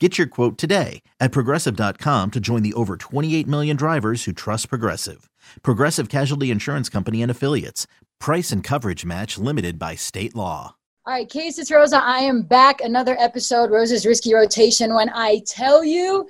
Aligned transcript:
Get 0.00 0.18
your 0.18 0.26
quote 0.26 0.58
today 0.58 1.02
at 1.20 1.30
progressive.com 1.30 2.32
to 2.32 2.40
join 2.40 2.62
the 2.64 2.72
over 2.74 2.96
28 2.96 3.46
million 3.46 3.76
drivers 3.76 4.24
who 4.24 4.32
trust 4.32 4.68
Progressive. 4.68 5.30
Progressive 5.62 6.08
Casualty 6.08 6.50
Insurance 6.50 6.88
Company 6.88 7.22
and 7.22 7.30
Affiliates. 7.30 7.86
Price 8.18 8.50
and 8.50 8.64
coverage 8.64 9.04
match 9.04 9.38
limited 9.38 9.78
by 9.78 9.94
state 9.94 10.34
law. 10.34 10.74
All 11.06 11.12
right, 11.14 11.28
Case, 11.28 11.60
it's 11.60 11.70
Rosa. 11.70 12.02
I 12.02 12.20
am 12.20 12.42
back. 12.42 12.80
Another 12.80 13.14
episode, 13.20 13.70
Rosa's 13.70 14.04
Risky 14.04 14.34
Rotation. 14.34 14.94
When 14.94 15.10
I 15.10 15.42
tell 15.46 15.84
you, 15.84 16.28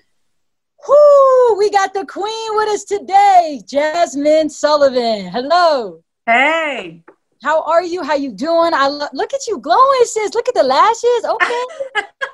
whoo, 0.87 1.57
we 1.57 1.70
got 1.70 1.95
the 1.95 2.05
queen 2.05 2.57
with 2.57 2.69
us 2.69 2.85
today, 2.85 3.62
Jazmine 3.65 4.51
Sullivan. 4.51 5.31
Hello. 5.31 6.03
Hey. 6.27 7.03
How 7.42 7.62
are 7.62 7.83
you? 7.83 8.03
How 8.03 8.15
you 8.15 8.33
doing? 8.33 8.75
I 8.75 8.89
lo- 8.89 9.09
look 9.15 9.33
at 9.33 9.47
you 9.47 9.59
glowing, 9.59 10.05
sis. 10.05 10.35
Look 10.35 10.48
at 10.48 10.55
the 10.55 10.65
lashes. 10.65 11.25
Okay. 11.25 11.62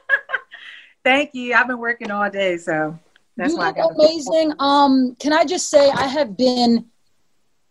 Thank 1.05 1.31
you. 1.35 1.55
I've 1.55 1.67
been 1.67 1.79
working 1.79 2.11
all 2.11 2.29
day, 2.31 2.57
so 2.57 2.99
that's 3.37 3.53
you 3.53 3.59
why 3.59 3.69
look 3.69 3.79
I 3.79 3.81
got 3.81 3.95
amazing. 3.95 4.53
Um, 4.59 5.17
can 5.19 5.33
I 5.33 5.45
just 5.45 5.71
say 5.71 5.91
I 5.91 6.07
have 6.07 6.37
been 6.37 6.87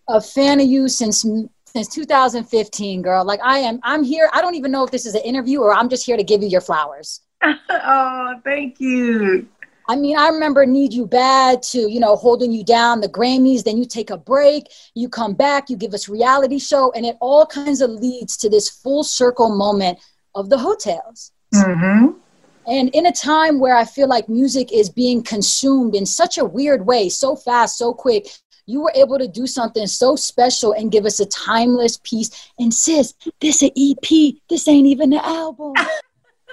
a 0.07 0.19
fan 0.19 0.59
of 0.59 0.67
you 0.67 0.89
since 0.89 1.25
since 1.65 1.87
2015, 1.87 3.01
girl. 3.01 3.23
Like 3.23 3.39
I 3.43 3.59
am, 3.59 3.79
I'm 3.83 4.03
here. 4.03 4.29
I 4.33 4.41
don't 4.41 4.55
even 4.55 4.71
know 4.71 4.83
if 4.83 4.91
this 4.91 5.05
is 5.05 5.15
an 5.15 5.21
interview 5.21 5.61
or 5.61 5.73
I'm 5.73 5.87
just 5.89 6.05
here 6.05 6.17
to 6.17 6.23
give 6.23 6.41
you 6.41 6.49
your 6.49 6.61
flowers. 6.61 7.21
oh, 7.43 8.33
thank 8.43 8.79
you. 8.79 9.47
I 9.87 9.95
mean, 9.95 10.17
I 10.17 10.29
remember 10.29 10.65
Need 10.65 10.93
You 10.93 11.07
Bad 11.07 11.63
to, 11.63 11.79
you 11.79 11.99
know, 11.99 12.15
holding 12.15 12.51
you 12.51 12.63
down, 12.63 13.01
the 13.01 13.09
Grammys, 13.09 13.63
then 13.63 13.77
you 13.77 13.85
take 13.85 14.11
a 14.11 14.17
break, 14.17 14.67
you 14.93 15.09
come 15.09 15.33
back, 15.33 15.69
you 15.69 15.77
give 15.77 15.95
us 15.95 16.07
reality 16.07 16.59
show, 16.59 16.91
and 16.91 17.05
it 17.05 17.17
all 17.19 17.45
kinds 17.45 17.81
of 17.81 17.89
leads 17.89 18.37
to 18.37 18.49
this 18.49 18.69
full 18.69 19.03
circle 19.03 19.55
moment 19.55 19.97
of 20.35 20.49
the 20.49 20.57
Heaux 20.59 20.75
Tales. 20.75 21.31
Mm-hmm. 21.55 22.19
And 22.67 22.89
in 22.89 23.05
a 23.05 23.11
time 23.11 23.59
where 23.59 23.75
I 23.75 23.85
feel 23.85 24.07
like 24.07 24.29
music 24.29 24.71
is 24.71 24.89
being 24.89 25.23
consumed 25.23 25.95
in 25.95 26.05
such 26.05 26.37
a 26.37 26.45
weird 26.45 26.85
way, 26.85 27.09
so 27.09 27.35
fast, 27.35 27.77
so 27.77 27.93
quick, 27.93 28.27
you 28.69 28.81
were 28.81 28.93
able 28.93 29.17
to 29.17 29.27
do 29.27 29.47
something 29.47 29.87
so 29.87 30.15
special 30.15 30.73
and 30.73 30.91
give 30.91 31.05
us 31.05 31.19
a 31.19 31.25
timeless 31.25 31.97
piece. 32.03 32.51
And 32.59 32.71
sis, 32.71 33.15
this 33.41 33.63
an 33.63 33.71
EP. 33.75 34.35
This 34.47 34.67
ain't 34.67 34.85
even 34.85 35.13
an 35.13 35.21
album. 35.23 35.73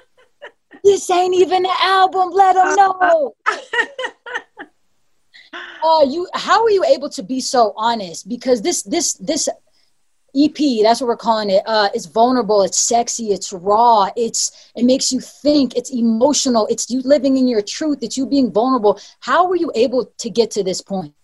this 0.84 1.10
ain't 1.10 1.34
even 1.34 1.66
an 1.66 1.76
album. 1.82 2.30
Let 2.30 2.54
them 2.54 2.74
know. 2.76 3.34
uh, 5.52 6.06
you, 6.08 6.26
how 6.32 6.62
are 6.64 6.70
you 6.70 6.84
able 6.84 7.10
to 7.10 7.22
be 7.22 7.40
so 7.40 7.74
honest? 7.76 8.26
Because 8.26 8.62
this, 8.62 8.82
this, 8.84 9.12
this 9.14 9.46
EP, 10.36 10.82
that's 10.82 11.00
what 11.00 11.08
we're 11.08 11.16
calling 11.16 11.50
it. 11.50 11.62
Uh, 11.66 11.88
it's 11.94 12.06
vulnerable, 12.06 12.62
it's 12.62 12.78
sexy, 12.78 13.28
it's 13.28 13.52
raw, 13.52 14.08
it's 14.16 14.70
it 14.76 14.84
makes 14.84 15.10
you 15.10 15.20
think, 15.20 15.74
it's 15.74 15.92
emotional, 15.92 16.66
it's 16.68 16.90
you 16.90 17.00
living 17.02 17.38
in 17.38 17.48
your 17.48 17.62
truth, 17.62 17.98
it's 18.02 18.16
you 18.16 18.26
being 18.26 18.52
vulnerable. 18.52 19.00
How 19.20 19.48
were 19.48 19.56
you 19.56 19.72
able 19.74 20.12
to 20.18 20.30
get 20.30 20.50
to 20.52 20.62
this 20.62 20.82
point? 20.82 21.14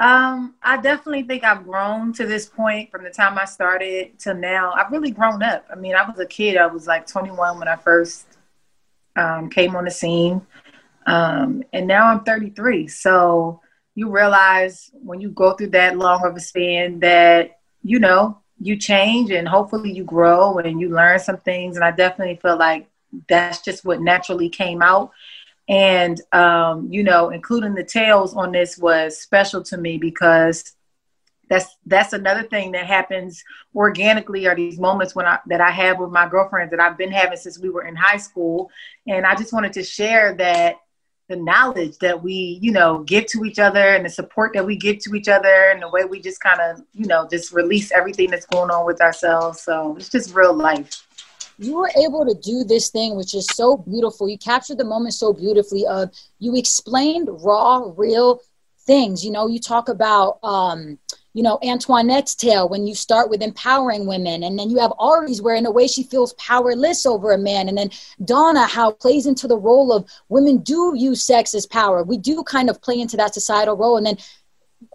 Um, 0.00 0.56
I 0.62 0.76
definitely 0.76 1.22
think 1.22 1.44
I've 1.44 1.64
grown 1.64 2.12
to 2.14 2.26
this 2.26 2.46
point 2.46 2.90
from 2.90 3.04
the 3.04 3.10
time 3.10 3.38
I 3.38 3.44
started 3.44 4.18
to 4.20 4.34
now. 4.34 4.72
I've 4.72 4.90
really 4.90 5.12
grown 5.12 5.42
up. 5.42 5.64
I 5.70 5.76
mean, 5.76 5.94
I 5.94 6.02
was 6.02 6.18
a 6.18 6.26
kid. 6.26 6.56
I 6.56 6.66
was 6.66 6.88
like 6.88 7.06
21 7.06 7.60
when 7.60 7.68
I 7.68 7.76
first 7.76 8.26
um, 9.14 9.48
came 9.48 9.76
on 9.76 9.84
the 9.84 9.90
scene, 9.92 10.44
um, 11.06 11.62
and 11.72 11.86
now 11.86 12.08
I'm 12.08 12.24
33. 12.24 12.88
So 12.88 13.60
you 13.94 14.10
realize 14.10 14.90
when 14.92 15.20
you 15.20 15.30
go 15.30 15.52
through 15.52 15.68
that 15.68 15.96
long 15.96 16.26
of 16.26 16.34
a 16.34 16.40
span 16.40 16.98
that 17.00 17.60
you 17.84 18.00
know, 18.00 18.40
you 18.60 18.76
change 18.76 19.30
and 19.30 19.46
hopefully 19.46 19.92
you 19.92 20.04
grow 20.04 20.58
and 20.58 20.80
you 20.80 20.88
learn 20.88 21.18
some 21.18 21.36
things. 21.38 21.76
And 21.76 21.84
I 21.84 21.90
definitely 21.90 22.36
feel 22.36 22.56
like 22.56 22.88
that's 23.28 23.60
just 23.60 23.84
what 23.84 24.00
naturally 24.00 24.48
came 24.48 24.82
out. 24.82 25.12
And, 25.68 26.20
um, 26.32 26.88
you 26.90 27.02
know, 27.02 27.30
including 27.30 27.74
the 27.74 27.84
tales 27.84 28.34
on 28.34 28.52
this 28.52 28.78
was 28.78 29.18
special 29.18 29.62
to 29.64 29.76
me 29.76 29.98
because 29.98 30.72
that's 31.48 31.76
that's 31.84 32.14
another 32.14 32.42
thing 32.42 32.72
that 32.72 32.86
happens 32.86 33.44
organically 33.74 34.46
are 34.46 34.56
these 34.56 34.78
moments 34.78 35.14
when 35.14 35.26
I 35.26 35.38
that 35.46 35.60
I 35.60 35.70
have 35.70 35.98
with 35.98 36.10
my 36.10 36.26
girlfriends 36.26 36.70
that 36.70 36.80
I've 36.80 36.96
been 36.96 37.12
having 37.12 37.36
since 37.36 37.58
we 37.58 37.68
were 37.68 37.86
in 37.86 37.94
high 37.94 38.16
school. 38.16 38.70
And 39.06 39.26
I 39.26 39.34
just 39.34 39.52
wanted 39.52 39.74
to 39.74 39.82
share 39.82 40.34
that 40.36 40.76
the 41.34 41.42
knowledge 41.42 41.98
that 41.98 42.22
we, 42.22 42.58
you 42.62 42.70
know, 42.70 43.02
give 43.02 43.26
to 43.26 43.44
each 43.44 43.58
other 43.58 43.94
and 43.94 44.04
the 44.04 44.10
support 44.10 44.52
that 44.54 44.64
we 44.64 44.76
give 44.76 44.98
to 45.00 45.14
each 45.14 45.28
other 45.28 45.70
and 45.70 45.82
the 45.82 45.88
way 45.88 46.04
we 46.04 46.20
just 46.20 46.40
kind 46.40 46.60
of, 46.60 46.82
you 46.92 47.06
know, 47.06 47.26
just 47.28 47.52
release 47.52 47.90
everything 47.90 48.30
that's 48.30 48.46
going 48.46 48.70
on 48.70 48.86
with 48.86 49.00
ourselves. 49.00 49.60
So 49.60 49.96
it's 49.96 50.08
just 50.08 50.34
real 50.34 50.54
life. 50.54 51.06
You 51.58 51.76
were 51.76 51.90
able 51.96 52.24
to 52.24 52.34
do 52.40 52.64
this 52.64 52.90
thing, 52.90 53.16
which 53.16 53.34
is 53.34 53.46
so 53.46 53.76
beautiful. 53.76 54.28
You 54.28 54.38
captured 54.38 54.78
the 54.78 54.84
moment 54.84 55.14
so 55.14 55.32
beautifully. 55.32 55.86
Of 55.86 56.10
you 56.38 56.56
explained 56.56 57.28
raw, 57.30 57.92
real 57.96 58.40
things. 58.86 59.24
You 59.24 59.32
know, 59.32 59.48
you 59.48 59.58
talk 59.58 59.88
about 59.88 60.38
um, 60.42 60.98
you 61.34 61.42
know, 61.42 61.58
Antoinette's 61.64 62.34
tale 62.36 62.68
when 62.68 62.86
you 62.86 62.94
start 62.94 63.28
with 63.28 63.42
empowering 63.42 64.06
women. 64.06 64.44
And 64.44 64.56
then 64.56 64.70
you 64.70 64.78
have 64.78 64.92
Ari's 65.00 65.42
where 65.42 65.56
in 65.56 65.66
a 65.66 65.70
way 65.70 65.88
she 65.88 66.04
feels 66.04 66.32
powerless 66.34 67.04
over 67.04 67.32
a 67.32 67.38
man. 67.38 67.68
And 67.68 67.76
then 67.76 67.90
Donna, 68.24 68.66
how 68.66 68.92
plays 68.92 69.26
into 69.26 69.48
the 69.48 69.58
role 69.58 69.92
of 69.92 70.08
women 70.28 70.58
do 70.58 70.94
use 70.96 71.24
sex 71.24 71.52
as 71.52 71.66
power. 71.66 72.04
We 72.04 72.18
do 72.18 72.44
kind 72.44 72.70
of 72.70 72.80
play 72.80 73.00
into 73.00 73.16
that 73.16 73.34
societal 73.34 73.76
role. 73.76 73.96
And 73.96 74.06
then 74.06 74.18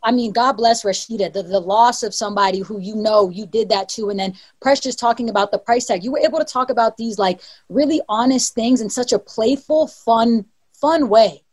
I 0.03 0.11
mean, 0.11 0.31
God 0.31 0.53
bless 0.53 0.83
Rashida, 0.83 1.33
the, 1.33 1.43
the 1.43 1.59
loss 1.59 2.03
of 2.03 2.13
somebody 2.13 2.59
who 2.59 2.79
you 2.79 2.95
know 2.95 3.29
you 3.29 3.45
did 3.45 3.69
that 3.69 3.89
to. 3.89 4.09
And 4.09 4.19
then 4.19 4.33
Precious 4.61 4.95
talking 4.95 5.29
about 5.29 5.51
the 5.51 5.57
price 5.57 5.87
tag. 5.87 6.03
You 6.03 6.11
were 6.11 6.19
able 6.19 6.39
to 6.39 6.45
talk 6.45 6.69
about 6.69 6.95
these 6.95 7.19
like 7.19 7.41
really 7.67 8.01
honest 8.07 8.53
things 8.53 8.81
in 8.81 8.89
such 8.89 9.11
a 9.11 9.19
playful, 9.19 9.87
fun, 9.87 10.45
fun 10.73 11.09
way. 11.09 11.43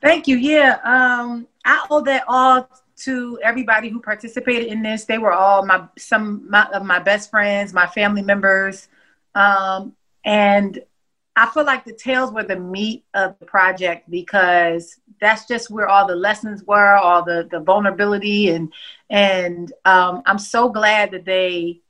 Thank 0.00 0.26
you. 0.26 0.36
Yeah. 0.36 0.78
Um, 0.82 1.46
I 1.64 1.86
owe 1.90 2.00
that 2.02 2.24
all 2.26 2.68
to 3.04 3.38
everybody 3.42 3.88
who 3.88 4.00
participated 4.00 4.68
in 4.68 4.82
this. 4.82 5.04
They 5.04 5.18
were 5.18 5.32
all 5.32 5.64
my 5.64 5.86
some 5.98 6.48
my, 6.48 6.66
of 6.72 6.84
my 6.84 6.98
best 6.98 7.30
friends, 7.30 7.72
my 7.72 7.86
family 7.86 8.22
members, 8.22 8.88
um, 9.34 9.94
and 10.24 10.80
I 11.36 11.46
feel 11.46 11.64
like 11.64 11.84
the 11.84 11.92
tales 11.92 12.32
were 12.32 12.42
the 12.42 12.58
meat 12.58 13.04
of 13.14 13.38
the 13.38 13.46
project 13.46 14.10
because 14.10 14.98
that's 15.20 15.46
just 15.46 15.70
where 15.70 15.88
all 15.88 16.06
the 16.06 16.16
lessons 16.16 16.64
were, 16.64 16.96
all 16.96 17.24
the 17.24 17.48
the 17.50 17.60
vulnerability, 17.60 18.50
and 18.50 18.72
and 19.08 19.72
um, 19.84 20.22
I'm 20.26 20.38
so 20.38 20.68
glad 20.68 21.12
that 21.12 21.24
they 21.24 21.80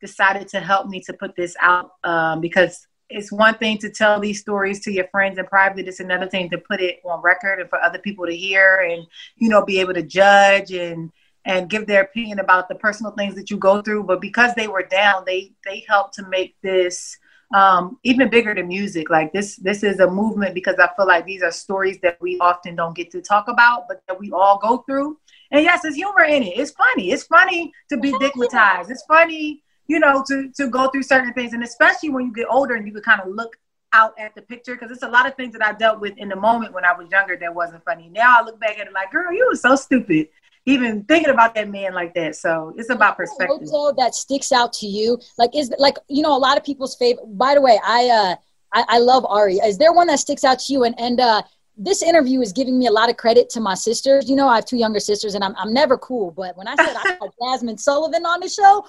decided 0.00 0.48
to 0.48 0.60
help 0.60 0.88
me 0.88 1.00
to 1.00 1.12
put 1.12 1.34
this 1.34 1.56
out 1.60 1.92
um, 2.04 2.40
because 2.40 2.86
it's 3.10 3.32
one 3.32 3.54
thing 3.54 3.78
to 3.78 3.90
tell 3.90 4.20
these 4.20 4.40
stories 4.40 4.80
to 4.80 4.92
your 4.92 5.08
friends 5.08 5.38
in 5.38 5.46
private 5.46 5.88
it's 5.88 6.00
another 6.00 6.26
thing 6.26 6.50
to 6.50 6.58
put 6.58 6.80
it 6.80 7.00
on 7.04 7.22
record 7.22 7.60
and 7.60 7.70
for 7.70 7.80
other 7.80 7.98
people 7.98 8.26
to 8.26 8.36
hear 8.36 8.86
and 8.90 9.06
you 9.36 9.48
know 9.48 9.64
be 9.64 9.80
able 9.80 9.94
to 9.94 10.02
judge 10.02 10.72
and 10.72 11.10
and 11.48 11.70
give 11.70 11.86
their 11.86 12.02
opinion 12.02 12.38
about 12.40 12.68
the 12.68 12.74
personal 12.74 13.10
things 13.12 13.34
that 13.34 13.50
you 13.50 13.56
go 13.56 13.80
through. 13.80 14.04
But 14.04 14.20
because 14.20 14.54
they 14.54 14.68
were 14.68 14.82
down 14.82 15.24
they 15.26 15.52
they 15.64 15.84
helped 15.88 16.14
to 16.14 16.28
make 16.28 16.54
this 16.62 17.16
um, 17.54 17.98
even 18.04 18.28
bigger 18.28 18.54
than 18.54 18.68
music. 18.68 19.08
Like 19.08 19.32
this 19.32 19.56
this 19.56 19.82
is 19.82 19.98
a 20.00 20.10
movement 20.10 20.54
because 20.54 20.76
i 20.78 20.88
feel 20.94 21.06
like 21.06 21.24
these 21.24 21.42
are 21.42 21.50
stories 21.50 21.98
that 22.02 22.20
we 22.20 22.38
often 22.38 22.76
don't 22.76 22.94
get 22.94 23.10
to 23.12 23.22
talk 23.22 23.48
about 23.48 23.86
but 23.88 24.02
that 24.06 24.20
we 24.20 24.30
all 24.30 24.58
go 24.58 24.78
through. 24.86 25.18
And 25.50 25.64
yes 25.64 25.82
there's 25.82 25.94
humor 25.94 26.24
in 26.24 26.42
it. 26.42 26.58
It's 26.58 26.72
funny. 26.72 27.10
It's 27.10 27.24
funny 27.24 27.72
to 27.88 27.96
be 27.96 28.12
stigmatized 28.12 28.90
it's 28.90 29.04
funny 29.08 29.62
you 29.88 29.98
know, 29.98 30.24
to 30.28 30.50
to 30.56 30.68
go 30.68 30.88
through 30.88 31.02
certain 31.02 31.32
things, 31.34 31.52
and 31.52 31.62
especially 31.62 32.10
when 32.10 32.26
you 32.26 32.32
get 32.32 32.46
older 32.48 32.74
and 32.74 32.86
you 32.86 32.92
can 32.92 33.02
kind 33.02 33.20
of 33.20 33.28
look 33.28 33.56
out 33.92 34.12
at 34.18 34.34
the 34.34 34.42
picture 34.42 34.74
because 34.74 34.90
it's 34.90 35.02
a 35.02 35.08
lot 35.08 35.26
of 35.26 35.34
things 35.34 35.54
that 35.54 35.64
I 35.64 35.72
dealt 35.72 35.98
with 35.98 36.16
in 36.18 36.28
the 36.28 36.36
moment 36.36 36.74
when 36.74 36.84
I 36.84 36.92
was 36.92 37.10
younger 37.10 37.36
that 37.38 37.54
wasn't 37.54 37.82
funny. 37.84 38.10
Now 38.10 38.38
I 38.38 38.44
look 38.44 38.60
back 38.60 38.78
at 38.78 38.86
it 38.86 38.92
like, 38.92 39.10
girl, 39.10 39.32
you 39.32 39.46
were 39.50 39.56
so 39.56 39.76
stupid 39.76 40.28
even 40.68 41.02
thinking 41.04 41.30
about 41.30 41.54
that 41.54 41.70
man 41.70 41.94
like 41.94 42.12
that. 42.14 42.36
So 42.36 42.74
it's 42.76 42.90
about 42.90 43.16
perspective. 43.16 43.68
Hotel 43.70 43.94
that 43.96 44.14
sticks 44.14 44.52
out 44.52 44.72
to 44.74 44.86
you, 44.86 45.18
like 45.38 45.56
is 45.56 45.72
like 45.78 45.96
you 46.08 46.22
know 46.22 46.36
a 46.36 46.38
lot 46.38 46.58
of 46.58 46.64
people's 46.64 46.94
favorite. 46.96 47.24
By 47.38 47.54
the 47.54 47.60
way, 47.60 47.80
I 47.82 48.08
uh 48.08 48.36
I, 48.72 48.84
I 48.88 48.98
love 48.98 49.24
Ari. 49.24 49.56
Is 49.56 49.78
there 49.78 49.92
one 49.92 50.08
that 50.08 50.18
sticks 50.18 50.44
out 50.44 50.58
to 50.60 50.72
you? 50.72 50.84
And 50.84 50.94
and 50.98 51.20
uh, 51.20 51.42
this 51.76 52.02
interview 52.02 52.40
is 52.42 52.52
giving 52.52 52.78
me 52.78 52.86
a 52.86 52.92
lot 52.92 53.08
of 53.08 53.16
credit 53.16 53.48
to 53.50 53.60
my 53.60 53.74
sisters. 53.74 54.28
You 54.28 54.36
know, 54.36 54.46
I 54.46 54.56
have 54.56 54.66
two 54.66 54.76
younger 54.76 55.00
sisters, 55.00 55.34
and 55.34 55.42
I'm 55.42 55.54
I'm 55.56 55.72
never 55.72 55.96
cool. 55.96 56.32
But 56.32 56.56
when 56.56 56.68
I 56.68 56.76
said 56.76 56.94
I 56.94 57.16
had 57.20 57.30
Jazmine 57.40 57.80
Sullivan 57.80 58.26
on 58.26 58.40
the 58.40 58.48
show, 58.48 58.84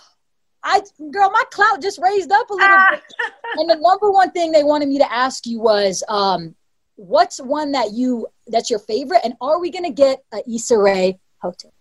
I 0.63 0.81
girl, 1.11 1.29
my 1.31 1.43
clout 1.51 1.81
just 1.81 1.99
raised 1.99 2.31
up 2.31 2.49
a 2.49 2.53
little 2.53 2.77
bit. 2.91 3.03
And 3.55 3.67
the 3.67 3.75
number 3.75 4.11
one 4.11 4.29
thing 4.29 4.51
they 4.51 4.63
wanted 4.63 4.89
me 4.89 4.99
to 4.99 5.11
ask 5.11 5.47
you 5.47 5.59
was, 5.59 6.03
um, 6.07 6.55
what's 6.95 7.39
one 7.39 7.71
that 7.71 7.93
you 7.93 8.27
that's 8.47 8.69
your 8.69 8.79
favorite, 8.79 9.21
and 9.23 9.33
are 9.41 9.59
we 9.59 9.71
gonna 9.71 9.91
get 9.91 10.23
a 10.33 10.41
Issa 10.47 10.77
Rae 10.77 11.19
Heaux 11.41 11.53
Tale? 11.57 11.73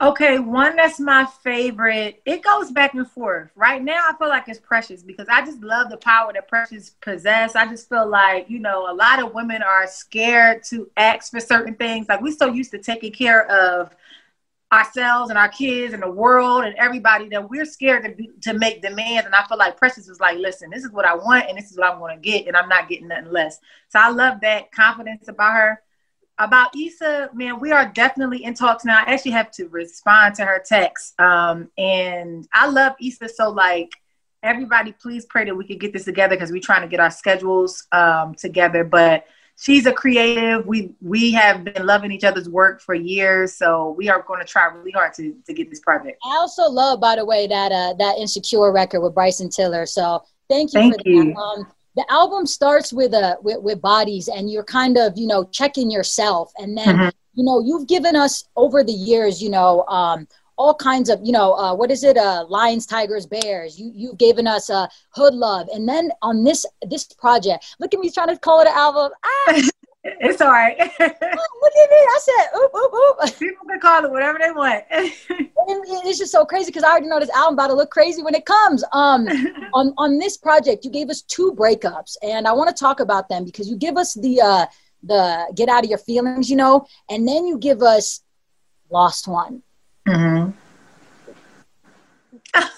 Okay, 0.00 0.40
one 0.40 0.74
that's 0.74 0.98
my 0.98 1.26
favorite. 1.44 2.20
It 2.26 2.42
goes 2.42 2.72
back 2.72 2.94
and 2.94 3.08
forth. 3.08 3.50
Right 3.54 3.80
now, 3.80 4.00
I 4.08 4.16
feel 4.18 4.28
like 4.28 4.48
it's 4.48 4.58
Precious 4.58 5.00
because 5.00 5.28
I 5.30 5.44
just 5.44 5.62
love 5.62 5.90
the 5.90 5.96
power 5.96 6.32
that 6.32 6.48
Precious 6.48 6.90
possess. 7.00 7.54
I 7.54 7.66
just 7.66 7.88
feel 7.88 8.08
like 8.08 8.50
you 8.50 8.58
know 8.58 8.90
a 8.90 8.94
lot 8.94 9.22
of 9.22 9.32
women 9.32 9.62
are 9.62 9.86
scared 9.86 10.64
to 10.64 10.90
ask 10.96 11.30
for 11.30 11.40
certain 11.40 11.74
things. 11.74 12.08
Like 12.08 12.20
we're 12.20 12.34
so 12.34 12.46
used 12.46 12.72
to 12.72 12.78
taking 12.78 13.12
care 13.12 13.46
of 13.48 13.94
ourselves 14.72 15.28
and 15.28 15.38
our 15.38 15.48
kids 15.48 15.92
and 15.92 16.02
the 16.02 16.10
world 16.10 16.64
and 16.64 16.74
everybody 16.76 17.28
that 17.28 17.50
we're 17.50 17.64
scared 17.64 18.04
to 18.04 18.10
be, 18.12 18.30
to 18.40 18.54
make 18.54 18.80
demands. 18.80 19.26
And 19.26 19.34
I 19.34 19.46
feel 19.46 19.58
like 19.58 19.76
Precious 19.76 20.08
was 20.08 20.20
like, 20.20 20.38
listen, 20.38 20.70
this 20.70 20.84
is 20.84 20.90
what 20.90 21.04
I 21.04 21.14
want 21.14 21.46
and 21.48 21.58
this 21.58 21.70
is 21.70 21.76
what 21.76 21.92
I'm 21.92 21.98
going 21.98 22.16
to 22.16 22.22
get, 22.22 22.46
and 22.46 22.56
I'm 22.56 22.68
not 22.68 22.88
getting 22.88 23.08
nothing 23.08 23.30
less. 23.30 23.58
So 23.88 23.98
I 24.00 24.10
love 24.10 24.40
that 24.40 24.72
confidence 24.72 25.28
about 25.28 25.54
her 25.54 25.82
about 26.38 26.76
Issa, 26.76 27.30
man, 27.34 27.60
we 27.60 27.72
are 27.72 27.86
definitely 27.86 28.44
in 28.44 28.54
talks 28.54 28.84
now. 28.84 28.98
I 28.98 29.12
actually 29.12 29.32
have 29.32 29.50
to 29.52 29.68
respond 29.68 30.34
to 30.36 30.44
her 30.44 30.62
text. 30.66 31.18
Um, 31.20 31.70
and 31.78 32.48
I 32.52 32.68
love 32.68 32.94
Issa. 33.00 33.28
So 33.28 33.50
like 33.50 33.92
everybody, 34.42 34.92
please 34.92 35.26
pray 35.26 35.44
that 35.44 35.54
we 35.54 35.64
can 35.64 35.78
get 35.78 35.92
this 35.92 36.04
together 36.04 36.34
because 36.34 36.50
we're 36.50 36.60
trying 36.60 36.82
to 36.82 36.88
get 36.88 37.00
our 37.00 37.10
schedules 37.10 37.86
um, 37.92 38.34
together. 38.34 38.82
But 38.82 39.26
she's 39.62 39.86
a 39.86 39.92
creative. 39.92 40.66
We 40.66 40.94
we 41.00 41.30
have 41.32 41.64
been 41.64 41.86
loving 41.86 42.10
each 42.10 42.24
other's 42.24 42.48
work 42.48 42.80
for 42.80 42.94
years. 42.94 43.54
So 43.54 43.94
we 43.96 44.08
are 44.08 44.22
going 44.22 44.40
to 44.40 44.46
try 44.46 44.66
really 44.66 44.90
hard 44.90 45.14
to, 45.14 45.34
to 45.46 45.54
get 45.54 45.70
this 45.70 45.80
project. 45.80 46.18
I 46.24 46.36
also 46.36 46.64
love, 46.68 47.00
by 47.00 47.16
the 47.16 47.24
way, 47.24 47.46
that 47.46 47.70
uh, 47.72 47.94
that 47.94 48.18
insecure 48.18 48.72
record 48.72 49.00
with 49.00 49.14
Bryson 49.14 49.48
Tiller. 49.48 49.86
So 49.86 50.24
thank 50.48 50.74
you 50.74 50.80
thank 50.80 51.02
for 51.02 51.08
you. 51.08 51.24
that. 51.26 51.36
Um, 51.36 51.66
the 51.94 52.04
album 52.10 52.46
starts 52.46 52.92
with 52.92 53.14
a 53.14 53.36
with, 53.42 53.62
with, 53.62 53.80
bodies 53.80 54.28
and 54.28 54.50
you're 54.50 54.64
kind 54.64 54.98
of 54.98 55.16
you 55.16 55.26
know 55.26 55.44
checking 55.44 55.90
yourself 55.90 56.50
and 56.58 56.76
then 56.76 56.96
mm-hmm. 56.96 57.08
you 57.34 57.44
know 57.44 57.60
you've 57.60 57.86
given 57.86 58.16
us 58.16 58.48
over 58.56 58.82
the 58.82 58.92
years 58.92 59.42
you 59.42 59.50
know 59.50 59.84
um 59.88 60.26
all 60.56 60.74
kinds 60.74 61.08
of 61.08 61.20
you 61.22 61.32
know 61.32 61.54
uh, 61.54 61.74
what 61.74 61.90
is 61.90 62.04
it 62.04 62.16
uh 62.16 62.44
lions 62.48 62.86
tigers 62.86 63.26
bears 63.26 63.78
you 63.78 63.90
you've 63.94 64.18
given 64.18 64.46
us 64.46 64.70
uh 64.70 64.86
hood 65.10 65.34
love 65.34 65.68
and 65.74 65.88
then 65.88 66.10
on 66.22 66.44
this 66.44 66.66
this 66.88 67.04
project 67.06 67.76
look 67.78 67.92
at 67.94 68.00
me 68.00 68.10
trying 68.10 68.28
to 68.28 68.38
call 68.38 68.60
it 68.60 68.68
an 68.68 68.74
album 68.74 69.10
ah! 69.24 69.62
It's 70.04 70.40
all 70.40 70.50
right. 70.50 70.76
oh, 70.80 70.86
look 70.90 71.00
at 71.00 71.90
me. 71.90 71.96
I 71.96 72.20
said, 72.22 72.58
oop, 72.58 72.72
oop, 72.74 72.92
oop. 72.92 73.38
People 73.38 73.66
can 73.68 73.78
call 73.78 74.04
it 74.04 74.10
whatever 74.10 74.38
they 74.42 74.50
want. 74.50 74.82
it's 74.90 76.18
just 76.18 76.32
so 76.32 76.44
crazy 76.44 76.66
because 76.66 76.82
I 76.82 76.90
already 76.90 77.06
know 77.06 77.20
this 77.20 77.30
album 77.30 77.54
about 77.54 77.68
to 77.68 77.74
look 77.74 77.90
crazy 77.90 78.20
when 78.20 78.34
it 78.34 78.44
comes. 78.44 78.82
Um, 78.92 79.28
on, 79.72 79.94
on 79.98 80.18
this 80.18 80.36
project, 80.36 80.84
you 80.84 80.90
gave 80.90 81.08
us 81.08 81.22
two 81.22 81.52
breakups, 81.52 82.16
and 82.22 82.48
I 82.48 82.52
want 82.52 82.68
to 82.68 82.74
talk 82.74 82.98
about 82.98 83.28
them 83.28 83.44
because 83.44 83.68
you 83.68 83.76
give 83.76 83.96
us 83.96 84.14
the 84.14 84.40
uh, 84.40 84.66
the 85.04 85.52
get 85.54 85.68
out 85.68 85.84
of 85.84 85.90
your 85.90 85.98
feelings, 85.98 86.50
you 86.50 86.56
know, 86.56 86.86
and 87.08 87.26
then 87.26 87.46
you 87.46 87.58
give 87.58 87.82
us 87.82 88.22
lost 88.90 89.28
one. 89.28 89.62
Mm-hmm. 90.06 90.50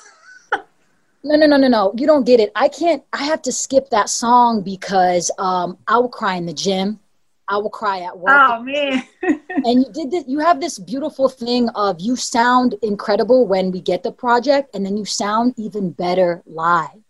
No, 1.27 1.37
no, 1.37 1.47
no, 1.47 1.57
no, 1.57 1.69
no. 1.69 1.95
You 1.97 2.07
don't 2.07 2.27
get 2.27 2.39
it. 2.39 2.53
I 2.55 2.69
can't. 2.69 3.03
I 3.15 3.25
have 3.25 3.41
to 3.43 3.53
skip 3.53 3.89
that 3.89 4.11
song 4.11 4.61
because 4.61 5.31
um, 5.39 5.79
I 5.89 5.97
will 5.97 6.11
cry 6.11 6.35
in 6.35 6.45
the 6.45 6.53
gym. 6.53 7.01
I 7.49 7.57
will 7.57 7.71
cry 7.71 8.01
at 8.01 8.19
work. 8.19 8.39
Oh 8.39 8.63
man. 8.63 9.05
and 9.23 9.85
you 9.85 9.87
did 9.93 10.11
this, 10.11 10.25
you 10.27 10.39
have 10.41 10.61
this 10.61 10.79
beautiful 10.79 11.31
thing 11.31 11.71
of 11.71 11.99
you 11.99 12.17
sound 12.17 12.75
incredible 12.83 13.47
when 13.47 13.71
we 13.71 13.81
get 13.81 14.03
the 14.03 14.13
project 14.13 14.75
and 14.75 14.85
then 14.85 14.99
you 14.99 15.07
sound 15.07 15.55
even 15.57 15.93
better 15.93 16.43
live. 16.45 17.01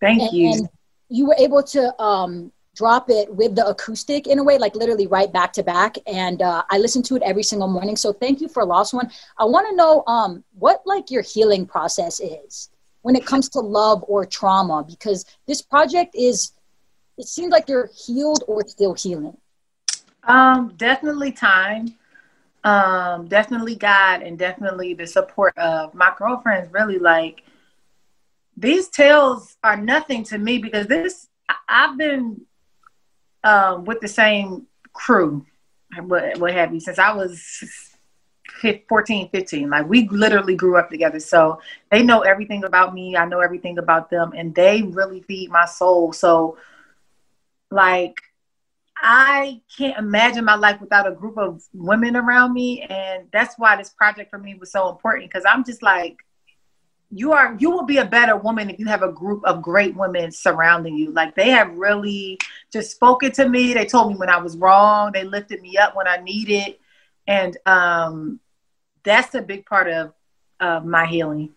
Thank 0.00 0.20
and, 0.20 0.32
you. 0.32 0.52
And 0.52 0.68
you 1.08 1.26
were 1.26 1.36
able 1.38 1.62
to 1.62 2.02
um, 2.02 2.52
drop 2.76 3.08
it 3.08 3.34
with 3.34 3.56
the 3.56 3.66
acoustic 3.66 4.26
in 4.26 4.38
a 4.38 4.44
way, 4.44 4.58
like 4.58 4.76
literally 4.76 5.06
right 5.06 5.32
back 5.32 5.52
to 5.54 5.62
back. 5.62 5.96
And 6.06 6.42
uh, 6.42 6.62
I 6.70 6.78
listen 6.78 7.02
to 7.04 7.16
it 7.16 7.22
every 7.22 7.42
single 7.42 7.68
morning. 7.68 7.96
So 7.96 8.12
thank 8.12 8.40
you 8.40 8.48
for 8.48 8.64
Lost 8.64 8.92
One. 8.92 9.10
I 9.38 9.44
want 9.44 9.66
to 9.68 9.74
know 9.74 10.04
um, 10.06 10.44
what 10.58 10.82
like 10.84 11.10
your 11.10 11.22
healing 11.22 11.66
process 11.66 12.20
is 12.20 12.70
when 13.02 13.16
it 13.16 13.24
comes 13.24 13.48
to 13.50 13.60
love 13.60 14.04
or 14.06 14.26
trauma, 14.26 14.84
because 14.86 15.24
this 15.46 15.62
project 15.62 16.14
is 16.14 16.52
it 17.16 17.26
seems 17.26 17.50
like 17.50 17.68
you're 17.68 17.88
healed 17.96 18.44
or 18.46 18.66
still 18.66 18.92
healing. 18.92 19.36
Um, 20.24 20.74
definitely 20.76 21.32
time. 21.32 21.94
Um, 22.62 23.26
definitely 23.28 23.76
God 23.76 24.22
and 24.22 24.38
definitely 24.38 24.92
the 24.92 25.06
support 25.06 25.56
of 25.56 25.94
my 25.94 26.12
girlfriends 26.18 26.72
really 26.72 26.98
like 26.98 27.42
these 28.56 28.88
tales 28.88 29.56
are 29.62 29.76
nothing 29.76 30.24
to 30.24 30.38
me 30.38 30.58
because 30.58 30.86
this 30.88 31.28
I've 31.68 31.96
been 31.96 32.40
um, 33.46 33.84
with 33.84 34.00
the 34.00 34.08
same 34.08 34.66
crew, 34.92 35.46
what, 36.00 36.36
what 36.38 36.52
have 36.52 36.74
you, 36.74 36.80
since 36.80 36.98
I 36.98 37.12
was 37.12 37.62
14, 38.88 39.28
15. 39.28 39.70
Like 39.70 39.88
we 39.88 40.08
literally 40.08 40.56
grew 40.56 40.76
up 40.76 40.90
together. 40.90 41.20
So 41.20 41.60
they 41.90 42.02
know 42.02 42.22
everything 42.22 42.64
about 42.64 42.92
me. 42.92 43.16
I 43.16 43.24
know 43.24 43.38
everything 43.38 43.78
about 43.78 44.10
them 44.10 44.32
and 44.36 44.52
they 44.54 44.82
really 44.82 45.22
feed 45.22 45.50
my 45.50 45.64
soul. 45.64 46.12
So 46.12 46.58
like 47.70 48.16
I 48.98 49.60
can't 49.76 49.98
imagine 49.98 50.44
my 50.44 50.56
life 50.56 50.80
without 50.80 51.06
a 51.06 51.12
group 51.12 51.38
of 51.38 51.62
women 51.72 52.16
around 52.16 52.52
me. 52.52 52.82
And 52.82 53.28
that's 53.32 53.54
why 53.58 53.76
this 53.76 53.90
project 53.90 54.30
for 54.30 54.38
me 54.38 54.56
was 54.56 54.72
so 54.72 54.88
important 54.88 55.30
because 55.30 55.44
I'm 55.48 55.64
just 55.64 55.82
like, 55.82 56.16
you 57.10 57.32
are 57.32 57.56
you 57.58 57.70
will 57.70 57.84
be 57.84 57.98
a 57.98 58.04
better 58.04 58.36
woman 58.36 58.68
if 58.68 58.78
you 58.78 58.86
have 58.86 59.02
a 59.02 59.12
group 59.12 59.44
of 59.44 59.62
great 59.62 59.94
women 59.96 60.30
surrounding 60.30 60.96
you 60.96 61.12
like 61.12 61.34
they 61.36 61.50
have 61.50 61.72
really 61.74 62.38
just 62.72 62.90
spoken 62.90 63.30
to 63.30 63.48
me 63.48 63.72
they 63.72 63.86
told 63.86 64.10
me 64.10 64.16
when 64.16 64.28
i 64.28 64.36
was 64.36 64.56
wrong 64.56 65.12
they 65.12 65.22
lifted 65.22 65.60
me 65.62 65.76
up 65.76 65.94
when 65.94 66.08
i 66.08 66.16
needed 66.16 66.76
and 67.28 67.56
um 67.66 68.40
that's 69.04 69.34
a 69.34 69.42
big 69.42 69.64
part 69.66 69.88
of 69.88 70.12
of 70.58 70.84
my 70.84 71.06
healing 71.06 71.48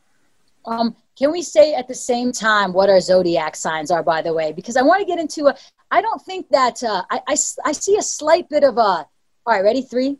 um 0.66 0.96
can 1.18 1.32
we 1.32 1.42
say 1.42 1.74
at 1.74 1.88
the 1.88 1.96
same 1.96 2.32
time 2.32 2.72
what 2.72 2.90
our 2.90 3.02
zodiac 3.02 3.56
signs 3.56 3.90
are 3.90 4.04
by 4.04 4.22
the 4.22 4.32
way 4.32 4.52
because 4.52 4.78
i 4.78 4.84
want 4.84 5.00
to 5.00 5.06
get 5.06 5.20
into 5.20 5.48
a 5.48 5.56
I 5.92 6.02
don't 6.02 6.22
think 6.22 6.50
that 6.50 6.84
uh, 6.84 7.04
I, 7.10 7.22
I, 7.28 7.36
I 7.66 7.72
see 7.72 7.98
a 7.98 8.02
slight 8.02 8.50
bit 8.50 8.64
of 8.64 8.78
a. 8.78 8.82
All 8.82 9.08
right, 9.48 9.64
ready? 9.64 9.82
Three, 9.82 10.18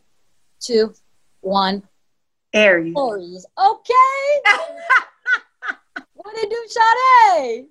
two, 0.58 0.94
one. 1.40 1.82
Aries. 2.52 2.96
Aries. 2.96 3.46
Okay. 3.56 3.92
what 6.32 6.50
do, 6.50 6.66
Sade? 6.68 7.66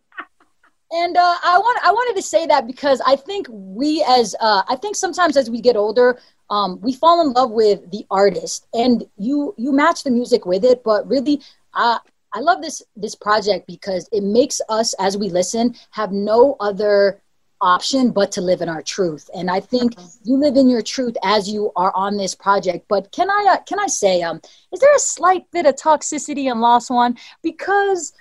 And 0.91 1.17
uh, 1.17 1.35
I 1.43 1.57
want 1.59 1.79
I 1.83 1.91
wanted 1.91 2.15
to 2.15 2.21
say 2.21 2.47
that 2.47 2.65
because 2.65 2.99
I 3.05 3.15
think 3.15 3.47
we 3.49 4.03
as 4.07 4.35
uh, 4.39 4.63
I 4.67 4.75
think 4.75 4.95
sometimes 4.95 5.37
as 5.37 5.49
we 5.49 5.61
get 5.61 5.75
older, 5.75 6.19
um, 6.49 6.81
we 6.81 6.93
fall 6.93 7.21
in 7.21 7.33
love 7.33 7.51
with 7.51 7.91
the 7.91 8.05
artist, 8.09 8.67
and 8.73 9.03
you 9.17 9.53
you 9.57 9.71
match 9.71 10.03
the 10.03 10.09
music 10.09 10.47
with 10.47 10.63
it. 10.63 10.83
But 10.83 11.07
really, 11.07 11.41
uh, 11.75 11.99
I 12.33 12.39
love 12.39 12.61
this 12.63 12.81
this 12.95 13.13
project 13.13 13.67
because 13.67 14.09
it 14.11 14.23
makes 14.23 14.61
us 14.67 14.93
as 14.99 15.15
we 15.15 15.29
listen 15.29 15.75
have 15.91 16.11
no 16.11 16.55
other 16.59 17.21
option 17.61 18.11
but 18.11 18.31
to 18.31 18.41
live 18.41 18.61
in 18.61 18.69
our 18.69 18.81
truth 18.81 19.29
and 19.35 19.51
i 19.51 19.59
think 19.59 19.93
you 20.23 20.37
live 20.37 20.55
in 20.55 20.69
your 20.69 20.81
truth 20.81 21.17
as 21.25 21.49
you 21.49 21.69
are 21.75 21.91
on 21.93 22.15
this 22.15 22.33
project 22.33 22.85
but 22.87 23.11
can 23.11 23.29
i 23.29 23.47
uh, 23.49 23.61
can 23.63 23.77
i 23.79 23.85
say 23.87 24.21
um 24.21 24.39
is 24.71 24.79
there 24.79 24.95
a 24.95 24.99
slight 24.99 25.43
bit 25.51 25.65
of 25.65 25.75
toxicity 25.75 26.49
in 26.49 26.61
lost 26.61 26.89
one 26.89 27.17
because 27.43 28.13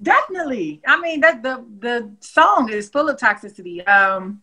definitely. 0.00 0.80
I 0.86 1.00
mean 1.00 1.20
that 1.20 1.42
the 1.42 1.64
the 1.78 2.14
song 2.20 2.70
is 2.70 2.88
full 2.88 3.08
of 3.08 3.16
toxicity. 3.16 3.86
Um 3.88 4.42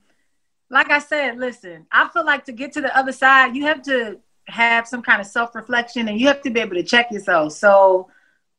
like 0.69 0.89
i 0.89 0.98
said 0.98 1.38
listen 1.38 1.86
i 1.91 2.07
feel 2.07 2.25
like 2.25 2.43
to 2.43 2.51
get 2.51 2.72
to 2.72 2.81
the 2.81 2.98
other 2.98 3.12
side 3.12 3.55
you 3.55 3.63
have 3.63 3.81
to 3.83 4.17
have 4.48 4.88
some 4.88 5.01
kind 5.01 5.22
of 5.22 5.27
self-reflection 5.27 6.07
and 6.07 6.19
you 6.19 6.27
have 6.27 6.41
to 6.41 6.50
be 6.50 6.60
able 6.60 6.75
to 6.75 6.83
check 6.83 7.12
yourself. 7.12 7.53
So 7.53 8.10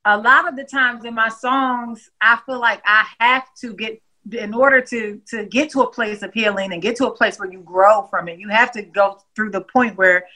a 0.06 0.16
lot 0.16 0.48
of 0.48 0.56
the 0.56 0.64
times 0.64 1.04
in 1.04 1.14
my 1.14 1.28
songs 1.28 2.10
i 2.20 2.38
feel 2.46 2.60
like 2.60 2.82
i 2.84 3.06
have 3.20 3.46
to 3.54 3.74
get 3.74 4.00
in 4.32 4.54
order 4.54 4.80
to 4.80 5.20
to 5.26 5.46
get 5.46 5.70
to 5.70 5.80
a 5.80 5.90
place 5.90 6.22
of 6.22 6.32
healing 6.32 6.72
and 6.72 6.82
get 6.82 6.96
to 6.96 7.06
a 7.06 7.14
place 7.14 7.38
where 7.38 7.50
you 7.50 7.60
grow 7.60 8.02
from 8.10 8.28
it 8.28 8.38
you 8.38 8.48
have 8.48 8.70
to 8.72 8.82
go 8.82 9.18
through 9.34 9.50
the 9.50 9.60
point 9.60 9.96
where 9.96 10.26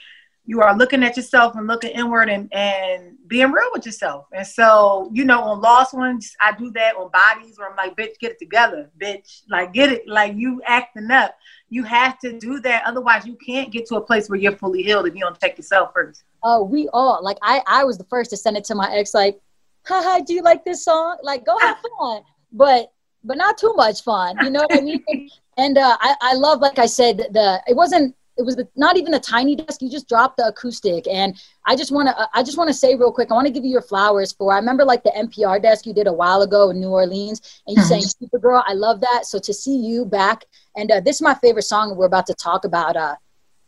you 0.48 0.62
are 0.62 0.74
looking 0.74 1.04
at 1.04 1.14
yourself 1.14 1.56
and 1.56 1.66
looking 1.66 1.90
inward 1.90 2.30
and, 2.30 2.50
and 2.54 3.18
being 3.26 3.52
real 3.52 3.68
with 3.70 3.84
yourself. 3.84 4.24
And 4.32 4.46
so, 4.46 5.10
you 5.12 5.26
know, 5.26 5.42
on 5.42 5.60
Lost 5.60 5.92
Ones, 5.92 6.34
I 6.40 6.52
do 6.52 6.70
that 6.70 6.96
on 6.96 7.10
bodies 7.10 7.58
where 7.58 7.68
I'm 7.68 7.76
like, 7.76 7.94
bitch, 7.94 8.18
get 8.18 8.32
it 8.32 8.38
together, 8.38 8.90
bitch. 8.98 9.42
Like, 9.50 9.74
get 9.74 9.92
it, 9.92 10.08
like 10.08 10.34
you 10.36 10.62
acting 10.64 11.10
up. 11.10 11.36
You 11.68 11.82
have 11.82 12.18
to 12.20 12.38
do 12.38 12.60
that. 12.60 12.84
Otherwise, 12.86 13.26
you 13.26 13.36
can't 13.44 13.70
get 13.70 13.84
to 13.88 13.96
a 13.96 14.00
place 14.00 14.30
where 14.30 14.38
you're 14.38 14.56
fully 14.56 14.82
healed 14.82 15.06
if 15.06 15.14
you 15.14 15.20
don't 15.20 15.38
check 15.38 15.58
yourself 15.58 15.90
first. 15.94 16.24
Oh, 16.42 16.64
we 16.64 16.88
all 16.94 17.22
like 17.22 17.36
I, 17.42 17.60
I 17.66 17.84
was 17.84 17.98
the 17.98 18.04
first 18.04 18.30
to 18.30 18.38
send 18.38 18.56
it 18.56 18.64
to 18.64 18.74
my 18.74 18.90
ex, 18.90 19.12
like, 19.12 19.38
haha, 19.84 20.20
do 20.20 20.32
you 20.32 20.40
like 20.40 20.64
this 20.64 20.82
song? 20.82 21.18
Like, 21.22 21.44
go 21.44 21.58
have 21.58 21.76
fun. 21.98 22.22
But 22.52 22.90
but 23.22 23.36
not 23.36 23.58
too 23.58 23.74
much 23.76 24.02
fun. 24.02 24.36
You 24.42 24.48
know 24.48 24.60
what 24.60 24.78
I 24.78 24.80
mean? 24.80 25.04
and 25.58 25.76
uh, 25.76 25.98
I, 26.00 26.14
I 26.22 26.34
love, 26.36 26.60
like 26.60 26.78
I 26.78 26.86
said, 26.86 27.18
the 27.18 27.60
it 27.68 27.76
wasn't 27.76 28.14
it 28.38 28.44
was 28.44 28.54
the, 28.54 28.68
not 28.76 28.96
even 28.96 29.14
a 29.14 29.20
tiny 29.20 29.56
desk. 29.56 29.82
You 29.82 29.90
just 29.90 30.08
dropped 30.08 30.36
the 30.36 30.46
acoustic, 30.46 31.08
and 31.08 31.36
I 31.66 31.74
just 31.74 31.90
want 31.90 32.08
to 32.08 32.28
I 32.32 32.44
just 32.44 32.56
want 32.56 32.68
to 32.68 32.74
say 32.74 32.94
real 32.94 33.12
quick. 33.12 33.30
I 33.30 33.34
want 33.34 33.48
to 33.48 33.52
give 33.52 33.64
you 33.64 33.70
your 33.70 33.82
flowers 33.82 34.32
for. 34.32 34.52
I 34.52 34.56
remember 34.56 34.84
like 34.84 35.02
the 35.02 35.10
NPR 35.10 35.60
desk 35.60 35.86
you 35.86 35.92
did 35.92 36.06
a 36.06 36.12
while 36.12 36.42
ago 36.42 36.70
in 36.70 36.80
New 36.80 36.90
Orleans, 36.90 37.60
and 37.66 37.76
you 37.76 37.82
mm-hmm. 37.82 38.00
sang 38.00 38.28
Supergirl. 38.30 38.62
I 38.66 38.74
love 38.74 39.00
that. 39.00 39.26
So 39.26 39.40
to 39.40 39.52
see 39.52 39.76
you 39.76 40.04
back, 40.04 40.44
and 40.76 40.90
uh, 40.90 41.00
this 41.00 41.16
is 41.16 41.22
my 41.22 41.34
favorite 41.34 41.64
song 41.64 41.96
we're 41.96 42.06
about 42.06 42.26
to 42.26 42.34
talk 42.34 42.64
about. 42.64 42.96
Uh, 42.96 43.16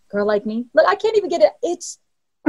Girl 0.09 0.27
like 0.27 0.47
me. 0.47 0.67
Look, 0.75 0.87
I 0.89 0.95
can't 0.95 1.17
even 1.17 1.31
get 1.31 1.43
it. 1.43 1.53
It's 1.63 1.99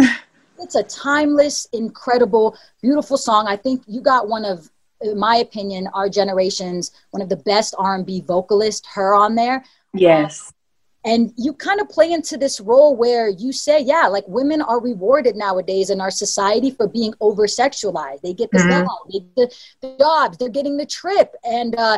it's 0.59 0.75
a 0.75 0.83
timeless, 0.83 1.67
incredible, 1.73 2.55
beautiful 2.81 3.17
song. 3.17 3.47
I 3.47 3.55
think 3.55 3.83
you 3.87 3.99
got 4.01 4.27
one 4.27 4.45
of 4.45 4.69
in 5.01 5.17
my 5.17 5.37
opinion, 5.37 5.89
our 5.95 6.07
generation's 6.07 6.91
one 7.09 7.23
of 7.23 7.29
the 7.29 7.37
best 7.37 7.73
R&B 7.79 8.21
vocalists, 8.21 8.87
her 8.93 9.15
on 9.15 9.33
there. 9.33 9.65
Yes 9.95 10.53
and 11.03 11.33
you 11.35 11.51
kind 11.53 11.81
of 11.81 11.89
play 11.89 12.11
into 12.11 12.37
this 12.37 12.59
role 12.59 12.95
where 12.95 13.27
you 13.29 13.51
say 13.51 13.81
yeah 13.81 14.05
like 14.07 14.23
women 14.27 14.61
are 14.61 14.79
rewarded 14.79 15.35
nowadays 15.35 15.89
in 15.89 15.99
our 15.99 16.11
society 16.11 16.69
for 16.71 16.87
being 16.87 17.13
over 17.19 17.47
sexualized 17.47 18.21
they 18.21 18.33
get 18.33 18.51
the 18.51 18.59
mm-hmm. 18.59 18.85
they 19.11 19.19
get 19.35 19.53
the, 19.81 19.95
jobs 19.97 20.37
they're 20.37 20.49
getting 20.49 20.77
the 20.77 20.85
trip. 20.85 21.33
And 21.43 21.75
uh 21.75 21.97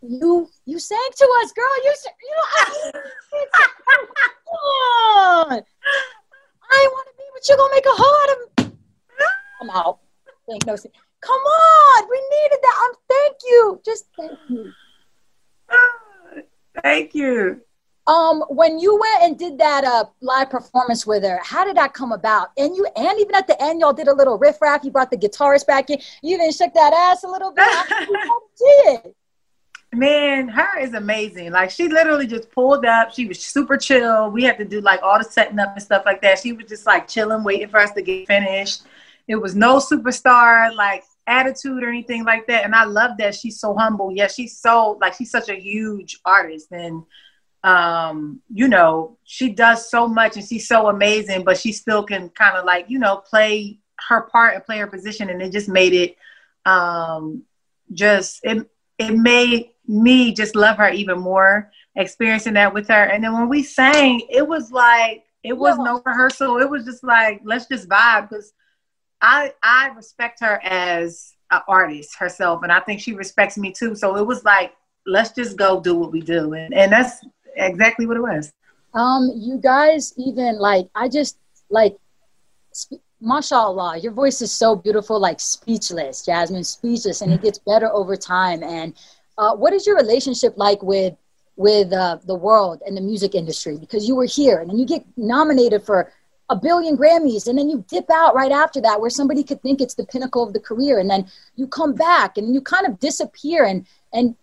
you 0.00 0.48
you 0.64 0.78
sang 0.78 1.10
to 1.16 1.28
us 1.42 1.52
girl. 1.52 1.66
You 1.84 1.92
you 2.22 2.30
know 2.30 2.42
I, 2.56 2.64
I 6.70 6.88
want 6.92 7.08
to 7.08 7.14
be 7.16 7.24
but 7.34 7.48
you're 7.48 7.58
gonna 7.58 7.74
make 7.74 7.86
a 7.86 7.90
hoe 7.90 8.22
out 8.22 8.30
of 8.30 8.38
I'm 9.60 9.70
out. 9.70 9.98
Thank 10.48 10.66
no 10.66 10.76
come 11.20 11.40
on. 11.40 12.08
We 12.08 12.16
needed 12.16 12.60
that. 12.62 12.76
I'm 12.84 12.94
thank 13.08 13.36
you. 13.44 13.80
Just 13.84 14.06
thank 14.16 14.38
you. 14.48 14.72
Thank 16.82 17.12
you 17.12 17.60
um, 18.08 18.42
when 18.48 18.78
you 18.78 18.98
went 18.98 19.22
and 19.22 19.38
did 19.38 19.58
that 19.58 19.84
uh, 19.84 20.06
live 20.22 20.48
performance 20.48 21.06
with 21.06 21.22
her, 21.22 21.38
how 21.44 21.64
did 21.64 21.76
that 21.76 21.92
come 21.92 22.10
about? 22.10 22.48
And 22.56 22.74
you, 22.74 22.86
and 22.96 23.20
even 23.20 23.34
at 23.34 23.46
the 23.46 23.62
end, 23.62 23.80
y'all 23.80 23.92
did 23.92 24.08
a 24.08 24.14
little 24.14 24.38
riff 24.38 24.60
raff. 24.62 24.82
You 24.82 24.90
brought 24.90 25.10
the 25.10 25.18
guitarist 25.18 25.66
back 25.66 25.90
in. 25.90 26.00
You 26.22 26.36
even 26.36 26.50
shook 26.50 26.72
that 26.72 26.94
ass 26.94 27.22
a 27.22 27.28
little 27.28 27.52
bit. 27.52 27.68
did. 29.04 29.14
Man, 29.92 30.48
H.E.R. 30.48 30.80
is 30.80 30.94
amazing. 30.94 31.52
Like 31.52 31.70
she 31.70 31.88
literally 31.88 32.26
just 32.26 32.50
pulled 32.50 32.86
up. 32.86 33.12
She 33.12 33.26
was 33.26 33.44
super 33.44 33.76
chill. 33.76 34.30
We 34.30 34.42
had 34.42 34.58
to 34.58 34.64
do 34.64 34.80
like 34.80 35.02
all 35.02 35.18
the 35.18 35.24
setting 35.24 35.58
up 35.58 35.74
and 35.74 35.82
stuff 35.82 36.02
like 36.06 36.22
that. 36.22 36.38
She 36.38 36.52
was 36.52 36.66
just 36.66 36.86
like 36.86 37.08
chilling, 37.08 37.44
waiting 37.44 37.68
for 37.68 37.78
us 37.78 37.92
to 37.92 38.02
get 38.02 38.26
finished. 38.26 38.82
It 39.26 39.36
was 39.36 39.54
no 39.54 39.76
superstar 39.76 40.74
like 40.74 41.04
attitude 41.26 41.82
or 41.82 41.88
anything 41.88 42.24
like 42.24 42.46
that. 42.46 42.64
And 42.64 42.74
I 42.74 42.84
love 42.84 43.12
that 43.18 43.34
she's 43.34 43.60
so 43.60 43.74
humble. 43.74 44.12
Yeah, 44.14 44.28
she's 44.28 44.58
so 44.58 44.98
like 45.00 45.14
she's 45.14 45.30
such 45.30 45.50
a 45.50 45.54
huge 45.54 46.20
artist 46.24 46.68
and 46.70 47.02
um, 47.64 48.40
you 48.52 48.68
know, 48.68 49.18
she 49.24 49.50
does 49.50 49.90
so 49.90 50.06
much 50.06 50.36
and 50.36 50.46
she's 50.46 50.68
so 50.68 50.88
amazing, 50.88 51.44
but 51.44 51.58
she 51.58 51.72
still 51.72 52.02
can 52.02 52.28
kind 52.30 52.56
of 52.56 52.64
like, 52.64 52.88
you 52.88 52.98
know, 52.98 53.16
play 53.16 53.78
her 54.08 54.22
part 54.22 54.54
and 54.54 54.64
play 54.64 54.78
her 54.78 54.86
position. 54.86 55.30
And 55.30 55.42
it 55.42 55.52
just 55.52 55.68
made 55.68 55.92
it 55.92 56.16
um, 56.64 57.42
just, 57.92 58.40
it, 58.44 58.68
it 58.98 59.12
made 59.12 59.70
me 59.86 60.32
just 60.32 60.54
love 60.54 60.76
her 60.76 60.90
even 60.90 61.18
more, 61.18 61.70
experiencing 61.96 62.54
that 62.54 62.72
with 62.72 62.88
her. 62.88 63.04
And 63.04 63.24
then 63.24 63.32
when 63.32 63.48
we 63.48 63.62
sang, 63.62 64.22
it 64.30 64.46
was 64.46 64.70
like, 64.70 65.24
it 65.42 65.56
was 65.56 65.76
yeah. 65.78 65.84
no 65.84 66.02
rehearsal. 66.04 66.58
It 66.58 66.68
was 66.68 66.84
just 66.84 67.02
like, 67.02 67.40
let's 67.44 67.66
just 67.66 67.88
vibe 67.88 68.28
because 68.28 68.52
I, 69.20 69.52
I 69.62 69.88
respect 69.96 70.40
her 70.40 70.60
as 70.62 71.34
an 71.50 71.60
artist 71.66 72.16
herself. 72.16 72.62
And 72.62 72.70
I 72.70 72.80
think 72.80 73.00
she 73.00 73.14
respects 73.14 73.58
me 73.58 73.72
too. 73.72 73.94
So 73.94 74.16
it 74.16 74.26
was 74.26 74.44
like, 74.44 74.74
let's 75.06 75.30
just 75.30 75.56
go 75.56 75.80
do 75.80 75.94
what 75.94 76.12
we 76.12 76.20
do. 76.20 76.52
And, 76.52 76.74
and 76.74 76.92
that's 76.92 77.24
exactly 77.66 78.06
what 78.06 78.16
it 78.16 78.22
was. 78.22 78.52
Um, 78.94 79.30
you 79.36 79.58
guys 79.58 80.14
even 80.16 80.58
like 80.58 80.88
I 80.94 81.08
just 81.08 81.38
like 81.70 81.96
sp- 82.72 83.04
mashallah, 83.20 83.98
your 83.98 84.12
voice 84.12 84.40
is 84.40 84.52
so 84.52 84.76
beautiful, 84.76 85.18
like 85.20 85.40
speechless, 85.40 86.24
Jazmine, 86.26 86.64
speechless, 86.64 87.20
and 87.20 87.32
it 87.32 87.42
gets 87.42 87.58
better 87.58 87.90
over 87.92 88.16
time. 88.16 88.62
And 88.62 88.94
uh, 89.36 89.54
what 89.54 89.72
is 89.72 89.86
your 89.86 89.96
relationship 89.96 90.54
like 90.56 90.82
with 90.82 91.14
with 91.56 91.92
uh, 91.92 92.18
the 92.24 92.34
world 92.34 92.82
and 92.86 92.96
the 92.96 93.00
music 93.00 93.34
industry? 93.34 93.76
Because 93.76 94.06
you 94.06 94.14
were 94.14 94.26
here, 94.26 94.60
and 94.60 94.70
then 94.70 94.78
you 94.78 94.86
get 94.86 95.04
nominated 95.16 95.82
for 95.84 96.12
a 96.50 96.56
billion 96.56 96.96
Grammys, 96.96 97.46
and 97.46 97.58
then 97.58 97.68
you 97.68 97.84
dip 97.88 98.10
out 98.10 98.34
right 98.34 98.52
after 98.52 98.80
that, 98.80 99.00
where 99.00 99.10
somebody 99.10 99.44
could 99.44 99.60
think 99.60 99.80
it's 99.80 99.94
the 99.94 100.06
pinnacle 100.06 100.42
of 100.42 100.54
the 100.54 100.60
career, 100.60 100.98
and 100.98 101.10
then 101.10 101.28
you 101.56 101.66
come 101.66 101.94
back, 101.94 102.38
and 102.38 102.54
you 102.54 102.60
kind 102.60 102.86
of 102.86 102.98
disappear, 102.98 103.64
and 103.64 103.86
and 104.12 104.34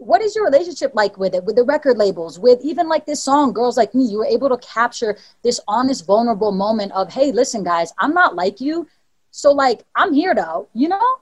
what 0.00 0.22
is 0.22 0.34
your 0.34 0.44
relationship 0.44 0.92
like 0.94 1.18
with 1.18 1.34
it 1.34 1.44
with 1.44 1.56
the 1.56 1.62
record 1.62 1.98
labels 1.98 2.38
with 2.38 2.58
even 2.62 2.88
like 2.88 3.04
this 3.04 3.22
song 3.22 3.52
girls 3.52 3.76
like 3.76 3.94
me? 3.94 4.04
You 4.04 4.18
were 4.18 4.26
able 4.26 4.48
to 4.48 4.56
capture 4.58 5.16
this 5.42 5.60
honest 5.68 6.06
vulnerable 6.06 6.52
moment 6.52 6.92
of 6.92 7.12
hey 7.12 7.32
listen 7.32 7.62
guys 7.62 7.92
i'm 7.98 8.14
not 8.14 8.34
like 8.34 8.60
you. 8.60 8.88
So 9.30 9.52
like 9.52 9.84
i'm 9.94 10.12
here 10.12 10.34
though 10.34 10.68
you 10.72 10.88
know? 10.88 11.16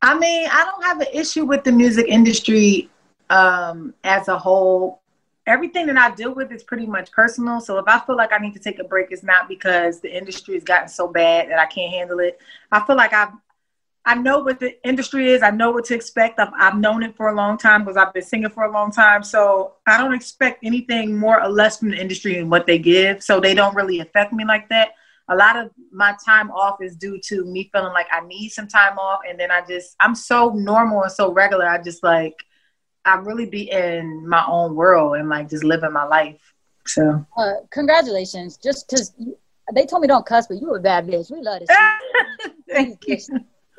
I 0.00 0.16
mean 0.18 0.48
i 0.50 0.64
don't 0.64 0.84
have 0.84 1.00
an 1.00 1.08
issue 1.12 1.44
with 1.44 1.64
the 1.64 1.72
music 1.72 2.06
industry 2.08 2.88
um 3.30 3.94
as 4.04 4.28
a 4.28 4.38
whole. 4.38 5.02
Everything 5.46 5.86
that 5.86 5.96
i 5.96 6.14
deal 6.14 6.32
with 6.32 6.52
is 6.52 6.62
pretty 6.62 6.86
much 6.86 7.10
personal. 7.10 7.60
So 7.60 7.78
if 7.78 7.84
i 7.88 7.98
feel 7.98 8.16
like 8.16 8.32
i 8.32 8.38
need 8.38 8.54
to 8.54 8.60
take 8.60 8.78
a 8.78 8.84
break 8.84 9.08
it's 9.10 9.24
not 9.24 9.48
because 9.48 10.00
the 10.00 10.16
industry 10.16 10.54
has 10.54 10.62
gotten 10.62 10.88
so 10.88 11.08
bad 11.08 11.50
that 11.50 11.58
i 11.58 11.66
can't 11.66 11.92
handle 11.92 12.20
it. 12.20 12.38
I 12.70 12.86
feel 12.86 12.96
like 12.96 13.12
i've 13.12 13.32
I 14.06 14.14
know 14.14 14.38
what 14.38 14.60
the 14.60 14.76
industry 14.86 15.30
is. 15.30 15.42
I 15.42 15.50
know 15.50 15.72
what 15.72 15.84
to 15.86 15.94
expect. 15.94 16.40
I've, 16.40 16.52
I've 16.58 16.78
known 16.78 17.02
it 17.02 17.16
for 17.16 17.28
a 17.28 17.34
long 17.34 17.58
time 17.58 17.84
because 17.84 17.96
I've 17.96 18.14
been 18.14 18.22
singing 18.22 18.48
for 18.48 18.64
a 18.64 18.72
long 18.72 18.90
time. 18.90 19.22
So 19.22 19.74
I 19.86 19.98
don't 19.98 20.14
expect 20.14 20.64
anything 20.64 21.16
more 21.16 21.42
or 21.42 21.48
less 21.48 21.78
from 21.78 21.90
the 21.90 22.00
industry 22.00 22.38
and 22.38 22.50
what 22.50 22.66
they 22.66 22.78
give. 22.78 23.22
So 23.22 23.40
they 23.40 23.54
don't 23.54 23.74
really 23.74 24.00
affect 24.00 24.32
me 24.32 24.44
like 24.44 24.68
that. 24.70 24.92
A 25.28 25.36
lot 25.36 25.56
of 25.56 25.70
my 25.92 26.16
time 26.24 26.50
off 26.50 26.82
is 26.82 26.96
due 26.96 27.20
to 27.24 27.44
me 27.44 27.70
feeling 27.72 27.92
like 27.92 28.08
I 28.10 28.26
need 28.26 28.48
some 28.48 28.66
time 28.66 28.98
off. 28.98 29.20
And 29.28 29.38
then 29.38 29.50
I 29.50 29.60
just, 29.68 29.96
I'm 30.00 30.14
so 30.14 30.50
normal 30.50 31.02
and 31.02 31.12
so 31.12 31.32
regular. 31.32 31.68
I 31.68 31.80
just 31.82 32.02
like, 32.02 32.34
I 33.04 33.16
really 33.16 33.46
be 33.46 33.70
in 33.70 34.26
my 34.26 34.44
own 34.48 34.74
world 34.74 35.16
and 35.16 35.28
like 35.28 35.50
just 35.50 35.62
living 35.62 35.92
my 35.92 36.04
life. 36.04 36.40
So, 36.86 37.24
uh, 37.36 37.52
congratulations. 37.70 38.56
Just 38.56 38.88
because 38.88 39.12
they 39.74 39.86
told 39.86 40.02
me 40.02 40.08
don't 40.08 40.26
cuss, 40.26 40.46
but 40.46 40.60
you 40.60 40.74
a 40.74 40.80
bad 40.80 41.06
bitch. 41.06 41.30
We 41.30 41.42
love 41.42 41.62
see 41.68 42.50
Thank 42.68 43.06
you 43.06 43.18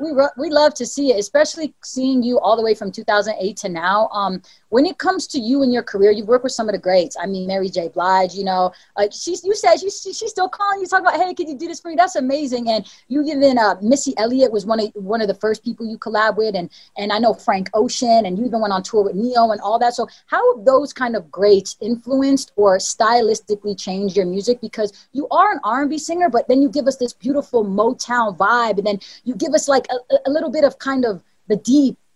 we 0.01 0.11
we 0.37 0.49
love 0.49 0.73
to 0.75 0.85
see 0.85 1.11
it, 1.11 1.19
especially 1.19 1.73
seeing 1.83 2.23
you 2.23 2.39
all 2.39 2.55
the 2.55 2.63
way 2.63 2.73
from 2.73 2.91
2008 2.91 3.57
to 3.57 3.69
now. 3.69 4.09
Um, 4.09 4.41
when 4.71 4.85
it 4.85 4.97
comes 4.97 5.27
to 5.27 5.39
you 5.39 5.63
and 5.63 5.73
your 5.73 5.83
career, 5.83 6.11
you 6.11 6.23
work 6.23 6.43
with 6.43 6.53
some 6.53 6.69
of 6.69 6.73
the 6.73 6.79
greats. 6.79 7.17
I 7.19 7.25
mean, 7.25 7.45
Mary 7.45 7.69
J. 7.69 7.89
Blige. 7.89 8.33
You 8.33 8.45
know, 8.45 8.71
like 8.97 9.11
she's 9.11 9.43
you 9.43 9.53
said 9.53 9.77
she's 9.77 10.01
she's 10.01 10.31
still 10.31 10.47
calling 10.47 10.79
you, 10.79 10.87
talking 10.87 11.05
about, 11.05 11.19
hey, 11.19 11.33
can 11.33 11.47
you 11.47 11.57
do 11.57 11.67
this 11.67 11.81
for 11.81 11.89
me? 11.89 11.95
That's 11.95 12.15
amazing. 12.15 12.69
And 12.69 12.89
you 13.09 13.21
even 13.23 13.57
uh, 13.57 13.75
Missy 13.81 14.13
Elliott 14.17 14.51
was 14.51 14.65
one 14.65 14.79
of 14.79 14.89
one 14.95 15.21
of 15.21 15.27
the 15.27 15.35
first 15.35 15.63
people 15.63 15.85
you 15.85 15.97
collab 15.97 16.37
with, 16.37 16.55
and 16.55 16.69
and 16.97 17.11
I 17.11 17.19
know 17.19 17.33
Frank 17.33 17.69
Ocean, 17.73 18.25
and 18.25 18.39
you 18.39 18.45
even 18.45 18.61
went 18.61 18.73
on 18.73 18.81
tour 18.81 19.03
with 19.03 19.15
Ne-Yo 19.15 19.51
and 19.51 19.59
all 19.59 19.77
that. 19.79 19.93
So 19.93 20.07
how 20.27 20.55
have 20.55 20.65
those 20.65 20.93
kind 20.93 21.17
of 21.17 21.29
greats 21.29 21.75
influenced 21.81 22.53
or 22.55 22.77
stylistically 22.77 23.77
changed 23.77 24.15
your 24.15 24.25
music? 24.25 24.61
Because 24.61 25.09
you 25.11 25.27
are 25.31 25.51
an 25.51 25.59
R&B 25.65 25.97
singer, 25.97 26.29
but 26.29 26.47
then 26.47 26.61
you 26.61 26.69
give 26.69 26.87
us 26.87 26.95
this 26.95 27.11
beautiful 27.11 27.65
Motown 27.65 28.37
vibe, 28.37 28.77
and 28.77 28.87
then 28.87 28.99
you 29.25 29.35
give 29.35 29.53
us 29.53 29.67
like 29.67 29.85
a, 29.89 30.15
a 30.25 30.31
little 30.31 30.49
bit 30.49 30.63
of 30.63 30.79
kind 30.79 31.03
of 31.03 31.21
the 31.49 31.57
deep 31.57 31.97
uh, 31.97 32.10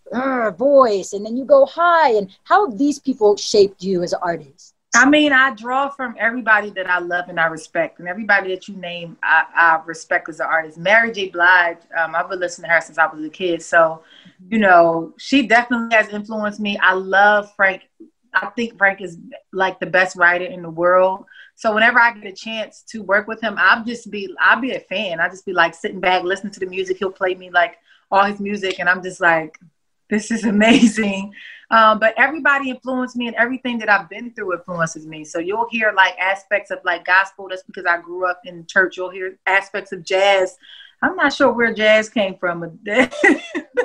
voice 0.57 1.13
and 1.13 1.25
then 1.25 1.35
you 1.35 1.45
go 1.45 1.65
high 1.65 2.11
and 2.11 2.29
how 2.43 2.69
have 2.69 2.77
these 2.77 2.99
people 2.99 3.35
shaped 3.35 3.83
you 3.83 4.03
as 4.03 4.13
an 4.13 4.19
artist 4.21 4.75
I 4.95 5.09
mean, 5.09 5.33
I 5.33 5.53
draw 5.53 5.89
from 5.89 6.15
everybody 6.17 6.69
that 6.69 6.89
I 6.89 6.99
love 6.99 7.27
and 7.27 7.37
I 7.37 7.47
respect, 7.47 7.99
and 7.99 8.07
everybody 8.07 8.55
that 8.55 8.69
you 8.69 8.77
name, 8.77 9.17
I, 9.21 9.43
I 9.53 9.81
respect 9.85 10.29
as 10.29 10.39
an 10.39 10.45
artist. 10.45 10.77
Mary 10.77 11.11
J. 11.11 11.27
Blige, 11.29 11.79
um, 11.99 12.15
I've 12.15 12.29
been 12.29 12.39
listening 12.39 12.69
to 12.69 12.73
her 12.75 12.79
since 12.81 12.97
I 12.97 13.05
was 13.07 13.23
a 13.25 13.29
kid, 13.29 13.61
so 13.61 14.03
you 14.47 14.57
know, 14.57 15.13
she 15.17 15.47
definitely 15.47 15.95
has 15.95 16.07
influenced 16.09 16.61
me. 16.61 16.77
I 16.81 16.93
love 16.93 17.53
Frank. 17.55 17.89
I 18.33 18.47
think 18.47 18.77
Frank 18.77 19.01
is 19.01 19.17
like 19.51 19.79
the 19.81 19.85
best 19.85 20.15
writer 20.15 20.45
in 20.45 20.61
the 20.61 20.69
world. 20.69 21.25
So 21.55 21.73
whenever 21.73 21.99
I 21.99 22.13
get 22.13 22.31
a 22.31 22.35
chance 22.35 22.83
to 22.89 23.01
work 23.03 23.27
with 23.27 23.41
him, 23.41 23.55
I'll 23.57 23.83
just 23.83 24.09
be, 24.11 24.33
I'll 24.39 24.61
be 24.61 24.75
a 24.75 24.79
fan. 24.79 25.19
I 25.19 25.27
just 25.27 25.45
be 25.45 25.53
like 25.53 25.73
sitting 25.73 25.99
back, 25.99 26.23
listening 26.23 26.53
to 26.53 26.59
the 26.59 26.65
music. 26.65 26.97
He'll 26.97 27.11
play 27.11 27.35
me 27.35 27.49
like 27.49 27.77
all 28.11 28.23
his 28.23 28.39
music, 28.39 28.79
and 28.79 28.87
I'm 28.87 29.03
just 29.03 29.19
like, 29.19 29.57
this 30.09 30.31
is 30.31 30.43
amazing. 30.45 31.33
Um, 31.71 31.99
but 31.99 32.13
everybody 32.15 32.69
influenced 32.69 33.15
me 33.15 33.27
and 33.27 33.35
everything 33.35 33.79
that 33.79 33.89
I've 33.89 34.07
been 34.07 34.31
through 34.33 34.53
influences 34.53 35.07
me. 35.07 35.23
So 35.23 35.39
you'll 35.39 35.67
hear 35.71 35.91
like 35.95 36.17
aspects 36.19 36.69
of 36.69 36.79
like 36.85 37.05
gospel. 37.05 37.47
That's 37.49 37.63
because 37.63 37.85
I 37.85 37.99
grew 37.99 38.29
up 38.29 38.39
in 38.45 38.67
church. 38.67 38.97
You'll 38.97 39.09
hear 39.09 39.37
aspects 39.47 39.91
of 39.91 40.03
jazz 40.03 40.57
I'm 41.01 41.15
not 41.15 41.33
sure 41.33 41.51
where 41.51 41.73
jazz 41.73 42.09
came 42.09 42.35
from. 42.35 42.79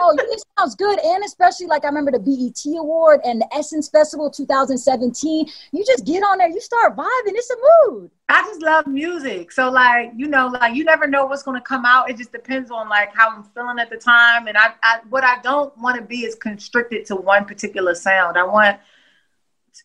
oh, 0.00 0.16
it 0.18 0.42
sounds 0.58 0.74
good, 0.74 0.98
and 0.98 1.24
especially 1.24 1.66
like 1.66 1.84
I 1.84 1.88
remember 1.88 2.10
the 2.10 2.18
BET 2.18 2.78
Award 2.78 3.20
and 3.24 3.40
the 3.40 3.48
Essence 3.54 3.88
Festival 3.88 4.30
2017. 4.30 5.46
You 5.72 5.84
just 5.84 6.04
get 6.06 6.22
on 6.22 6.38
there, 6.38 6.48
you 6.48 6.60
start 6.60 6.96
vibing. 6.96 7.06
It's 7.26 7.50
a 7.50 7.56
mood. 7.90 8.10
I 8.28 8.42
just 8.42 8.62
love 8.62 8.86
music, 8.86 9.52
so 9.52 9.70
like 9.70 10.12
you 10.16 10.28
know, 10.28 10.48
like 10.48 10.74
you 10.74 10.84
never 10.84 11.06
know 11.06 11.26
what's 11.26 11.42
gonna 11.42 11.60
come 11.60 11.84
out. 11.84 12.10
It 12.10 12.16
just 12.16 12.32
depends 12.32 12.70
on 12.70 12.88
like 12.88 13.14
how 13.14 13.30
I'm 13.30 13.44
feeling 13.44 13.78
at 13.78 13.90
the 13.90 13.96
time, 13.96 14.46
and 14.48 14.56
I, 14.56 14.72
I 14.82 15.00
what 15.08 15.24
I 15.24 15.40
don't 15.42 15.76
want 15.78 15.96
to 15.96 16.02
be 16.02 16.24
is 16.24 16.34
constricted 16.34 17.06
to 17.06 17.16
one 17.16 17.44
particular 17.44 17.94
sound. 17.94 18.36
I 18.36 18.44
want 18.44 18.78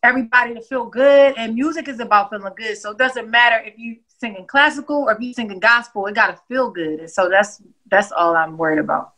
everybody 0.04 0.54
to 0.54 0.62
feel 0.62 0.86
good, 0.86 1.36
and 1.38 1.56
music 1.56 1.88
is 1.88 2.00
about 2.00 2.30
feeling 2.30 2.54
good. 2.56 2.78
So 2.78 2.92
it 2.92 2.98
doesn't 2.98 3.30
matter 3.30 3.64
if 3.66 3.78
you 3.78 3.98
singing 4.20 4.46
classical 4.46 5.04
or 5.04 5.14
if 5.14 5.22
you 5.22 5.34
singing 5.34 5.60
gospel, 5.60 6.06
it 6.08 6.16
got 6.16 6.28
to 6.28 6.40
feel 6.48 6.72
good. 6.72 7.00
And 7.00 7.10
so 7.10 7.30
that's 7.30 7.62
that's 7.90 8.12
all 8.12 8.36
I'm 8.36 8.58
worried 8.58 8.80
about. 8.80 9.15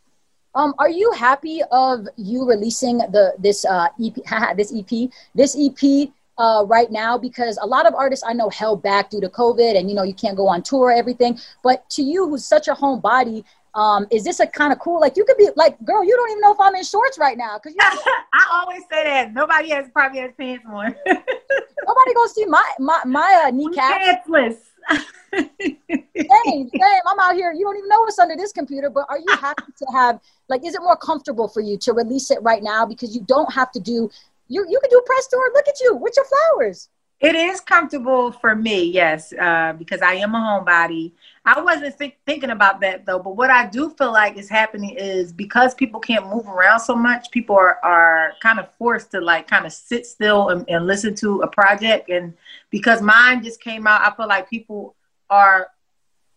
Um, 0.58 0.74
are 0.80 0.90
you 0.90 1.12
happy 1.12 1.62
of 1.72 2.08
you 2.18 2.44
releasing 2.44 2.98
the 2.98 3.36
this 3.38 3.64
uh, 3.64 3.90
EP 4.04 4.16
this 4.58 4.74
EP 4.76 5.10
this 5.36 5.56
EP 5.56 6.10
uh, 6.40 6.66
right 6.68 6.92
now 6.92 7.16
because 7.16 7.60
a 7.62 7.66
lot 7.66 7.86
of 7.86 7.94
artists 7.94 8.26
I 8.28 8.34
know 8.34 8.50
held 8.50 8.82
back 8.82 9.12
due 9.12 9.22
to 9.22 9.30
COVID 9.30 9.78
and 9.78 9.88
you 9.88 9.96
know 9.96 10.02
you 10.02 10.16
can't 10.16 10.36
go 10.36 10.48
on 10.48 10.64
tour 10.64 10.92
everything. 10.92 11.40
But 11.64 11.88
to 11.92 12.02
you, 12.02 12.28
who's 12.28 12.44
such 12.44 12.68
a 12.68 12.74
homebody, 12.74 13.44
um, 13.76 14.08
is 14.10 14.24
this 14.24 14.40
a 14.40 14.48
kind 14.48 14.74
of 14.74 14.80
cool? 14.80 15.00
Like 15.00 15.16
you 15.16 15.26
could 15.26 15.38
be 15.38 15.48
like, 15.56 15.78
girl, 15.86 16.04
you 16.04 16.16
don't 16.16 16.32
even 16.32 16.42
know 16.42 16.54
if 16.54 16.60
I'm 16.60 16.74
in 16.74 16.84
shorts 16.84 17.20
right 17.20 17.38
now 17.38 17.60
because 17.60 17.76
you. 17.76 17.80
I 18.34 18.46
always 18.52 18.82
say 18.92 19.04
that 19.04 19.36
nobody 19.36 19.70
has 19.70 19.86
probably 19.94 20.22
has 20.22 20.32
pants 20.40 20.66
on. 20.68 20.96
nobody 21.08 22.14
gonna 22.16 22.30
see 22.30 22.46
my 22.48 22.68
my 22.80 23.02
my 23.06 23.44
uh, 23.46 23.52
kneecap. 23.52 24.02
Pantsless 24.02 24.58
same, 24.90 26.70
same. 26.70 27.02
I'm 27.08 27.20
out 27.20 27.36
here. 27.36 27.52
You 27.52 27.66
don't 27.66 27.78
even 27.78 27.90
know 27.90 28.02
what's 28.02 28.20
under 28.20 28.36
this 28.36 28.52
computer, 28.52 28.90
but 28.90 29.06
are 29.10 29.20
you 29.20 29.36
happy 29.40 29.72
to 29.78 29.86
have 29.94 30.20
like 30.50 30.66
is 30.66 30.76
it 30.76 30.82
more 30.82 30.98
comfortable 30.98 31.48
for 31.48 31.62
you 31.62 31.78
to 31.80 31.94
release 31.94 32.32
it 32.32 32.40
right 32.42 32.64
now 32.64 32.86
because 32.86 33.16
you 33.16 33.22
don't 33.22 33.52
have 33.54 33.72
to 33.72 33.80
do 33.80 34.10
you 34.48 34.66
you 34.70 34.80
can 34.80 34.90
do 34.90 34.98
a 34.98 35.04
press 35.04 35.28
tour. 35.28 35.52
Look 35.54 35.68
at 35.68 35.80
you 35.82 35.96
with 35.96 36.14
your 36.16 36.26
flowers. 36.26 36.90
It 37.20 37.34
is 37.34 37.62
comfortable 37.62 38.32
for 38.32 38.56
me, 38.56 38.84
yes, 38.84 39.34
uh, 39.34 39.74
because 39.74 40.04
I 40.04 40.14
am 40.16 40.36
a 40.36 40.38
homebody. 40.38 41.14
I 41.44 41.60
wasn't 41.60 41.98
th- 41.98 42.16
thinking 42.28 42.52
about 42.52 42.80
that 42.82 43.08
though, 43.08 43.18
but 43.18 43.36
what 43.36 43.50
I 43.50 43.66
do 43.66 43.90
feel 43.90 44.12
like 44.12 44.38
is 44.38 44.48
happening 44.48 44.92
is 44.92 45.34
because 45.34 45.74
people 45.74 46.00
can't 46.00 46.28
move 46.28 46.48
around 46.48 46.80
so 46.82 46.96
much, 46.96 47.32
people 47.32 47.56
are, 47.56 47.80
are 47.84 48.34
kind 48.40 48.60
of 48.60 48.70
forced 48.78 49.10
to 49.12 49.22
like 49.22 49.48
kind 49.48 49.66
of 49.66 49.74
sit 49.74 50.06
still 50.06 50.50
and, 50.50 50.64
and 50.70 50.86
listen 50.86 51.16
to 51.16 51.42
a 51.42 51.48
project. 51.48 52.10
And 52.10 52.36
because 52.70 53.02
mine 53.02 53.44
just 53.44 53.62
came 53.62 53.88
out, 53.88 54.02
I 54.02 54.16
feel 54.16 54.28
like 54.28 54.48
people 54.48 54.94
are 55.28 55.70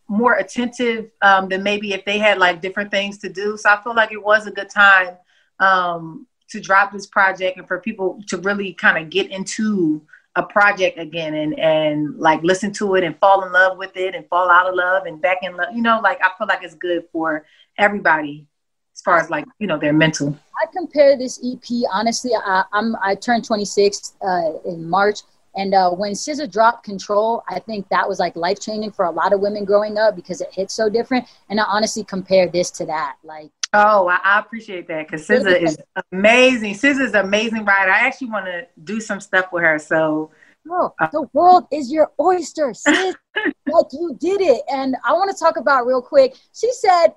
more 0.08 0.36
attentive 0.36 1.10
um, 1.20 1.50
than 1.50 1.62
maybe 1.62 1.92
if 1.92 2.06
they 2.06 2.18
had 2.18 2.38
like 2.38 2.62
different 2.62 2.90
things 2.90 3.18
to 3.18 3.28
do. 3.28 3.58
So 3.58 3.68
I 3.68 3.82
feel 3.82 3.94
like 3.94 4.12
it 4.12 4.22
was 4.22 4.46
a 4.46 4.50
good 4.50 4.70
time 4.70 5.18
um, 5.58 6.26
to 6.48 6.58
drop 6.58 6.90
this 6.90 7.06
project 7.06 7.58
and 7.58 7.68
for 7.68 7.78
people 7.80 8.18
to 8.28 8.38
really 8.38 8.72
kind 8.72 8.96
of 8.96 9.10
get 9.10 9.30
into 9.30 10.00
a 10.36 10.42
project 10.42 10.98
again 10.98 11.34
and 11.34 11.58
and 11.58 12.16
like 12.18 12.42
listen 12.42 12.72
to 12.72 12.94
it 12.94 13.02
and 13.02 13.18
fall 13.18 13.44
in 13.44 13.52
love 13.52 13.76
with 13.76 13.96
it 13.96 14.14
and 14.14 14.26
fall 14.28 14.48
out 14.48 14.68
of 14.68 14.74
love 14.74 15.06
and 15.06 15.20
back 15.20 15.38
in 15.42 15.56
love 15.56 15.68
you 15.74 15.82
know 15.82 16.00
like 16.02 16.20
i 16.22 16.30
feel 16.38 16.46
like 16.46 16.62
it's 16.62 16.74
good 16.74 17.04
for 17.10 17.44
everybody 17.78 18.46
as 18.94 19.00
far 19.00 19.18
as 19.18 19.28
like 19.28 19.44
you 19.58 19.66
know 19.66 19.76
their 19.76 19.92
mental 19.92 20.38
i 20.62 20.66
compare 20.72 21.18
this 21.18 21.40
ep 21.44 21.64
honestly 21.92 22.30
I, 22.34 22.62
i'm 22.72 22.94
i 23.02 23.14
turned 23.16 23.44
26 23.44 24.14
uh, 24.22 24.52
in 24.64 24.88
march 24.88 25.20
and 25.56 25.74
uh, 25.74 25.90
when 25.90 26.12
SZA 26.12 26.50
dropped 26.50 26.84
Control, 26.84 27.42
I 27.48 27.58
think 27.58 27.88
that 27.88 28.08
was 28.08 28.20
like 28.20 28.36
life 28.36 28.60
changing 28.60 28.92
for 28.92 29.06
a 29.06 29.10
lot 29.10 29.32
of 29.32 29.40
women 29.40 29.64
growing 29.64 29.98
up 29.98 30.14
because 30.14 30.40
it 30.40 30.48
hit 30.52 30.70
so 30.70 30.88
different. 30.88 31.26
And 31.48 31.58
I 31.58 31.64
honestly 31.64 32.04
compare 32.04 32.48
this 32.48 32.70
to 32.72 32.86
that. 32.86 33.16
Like 33.24 33.50
Oh, 33.72 34.08
I, 34.08 34.18
I 34.24 34.40
appreciate 34.40 34.88
that 34.88 35.06
because 35.06 35.28
SZA 35.28 35.62
is 35.62 35.78
amazing. 36.12 36.74
SZA 36.74 37.00
is 37.00 37.14
amazing 37.14 37.64
writer. 37.64 37.92
I 37.92 38.00
actually 38.00 38.30
want 38.30 38.46
to 38.46 38.66
do 38.82 39.00
some 39.00 39.20
stuff 39.20 39.52
with 39.52 39.62
her. 39.62 39.78
So, 39.78 40.32
oh, 40.68 40.92
uh, 41.00 41.06
the 41.12 41.28
world 41.32 41.66
is 41.70 41.92
your 41.92 42.10
oyster, 42.20 42.74
sis. 42.74 43.14
like 43.36 43.86
you 43.92 44.16
did 44.18 44.40
it. 44.40 44.62
And 44.68 44.96
I 45.04 45.12
want 45.12 45.30
to 45.30 45.36
talk 45.38 45.56
about 45.56 45.86
real 45.86 46.02
quick. 46.02 46.34
She 46.52 46.72
said, 46.72 47.14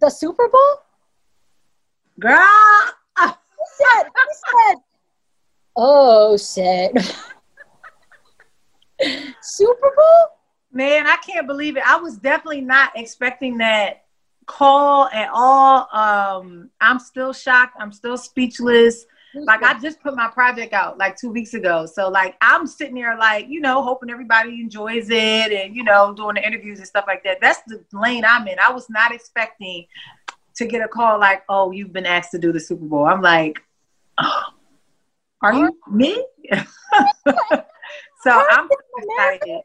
the 0.00 0.10
Super 0.10 0.48
Bowl, 0.48 0.82
girl. 2.18 2.46
He 3.18 3.84
said, 3.84 4.04
he 4.04 4.68
said, 4.68 4.76
oh, 5.76 6.36
said 6.36 6.92
Super 9.42 9.92
Bowl. 9.96 10.38
Man, 10.72 11.06
I 11.06 11.16
can't 11.16 11.46
believe 11.46 11.76
it. 11.76 11.82
I 11.86 11.96
was 11.96 12.16
definitely 12.16 12.62
not 12.62 12.92
expecting 12.96 13.58
that 13.58 14.04
call 14.50 15.08
at 15.12 15.30
all. 15.32 15.88
Um, 15.92 16.70
I'm 16.80 16.98
still 16.98 17.32
shocked. 17.32 17.76
I'm 17.78 17.92
still 17.92 18.16
speechless. 18.16 19.06
Like 19.32 19.62
I 19.62 19.78
just 19.78 20.00
put 20.00 20.16
my 20.16 20.26
project 20.26 20.72
out 20.72 20.98
like 20.98 21.16
two 21.16 21.30
weeks 21.30 21.54
ago. 21.54 21.86
So 21.86 22.08
like 22.08 22.36
I'm 22.40 22.66
sitting 22.66 22.96
there 22.96 23.16
like, 23.16 23.46
you 23.48 23.60
know, 23.60 23.80
hoping 23.80 24.10
everybody 24.10 24.60
enjoys 24.60 25.08
it 25.08 25.52
and, 25.52 25.74
you 25.74 25.84
know, 25.84 26.12
doing 26.12 26.34
the 26.34 26.44
interviews 26.44 26.78
and 26.78 26.88
stuff 26.88 27.04
like 27.06 27.22
that. 27.22 27.38
That's 27.40 27.60
the 27.68 27.84
lane 27.92 28.24
I'm 28.24 28.48
in. 28.48 28.58
I 28.58 28.72
was 28.72 28.90
not 28.90 29.14
expecting 29.14 29.86
to 30.56 30.66
get 30.66 30.82
a 30.82 30.88
call 30.88 31.20
like, 31.20 31.44
oh, 31.48 31.70
you've 31.70 31.92
been 31.92 32.06
asked 32.06 32.32
to 32.32 32.38
do 32.38 32.52
the 32.52 32.58
Super 32.58 32.84
Bowl. 32.84 33.06
I'm 33.06 33.22
like, 33.22 33.60
oh, 34.18 34.42
are 35.42 35.54
you 35.54 35.78
me? 35.88 36.24
so 36.52 38.26
I'm 38.26 38.68
excited. 38.98 39.60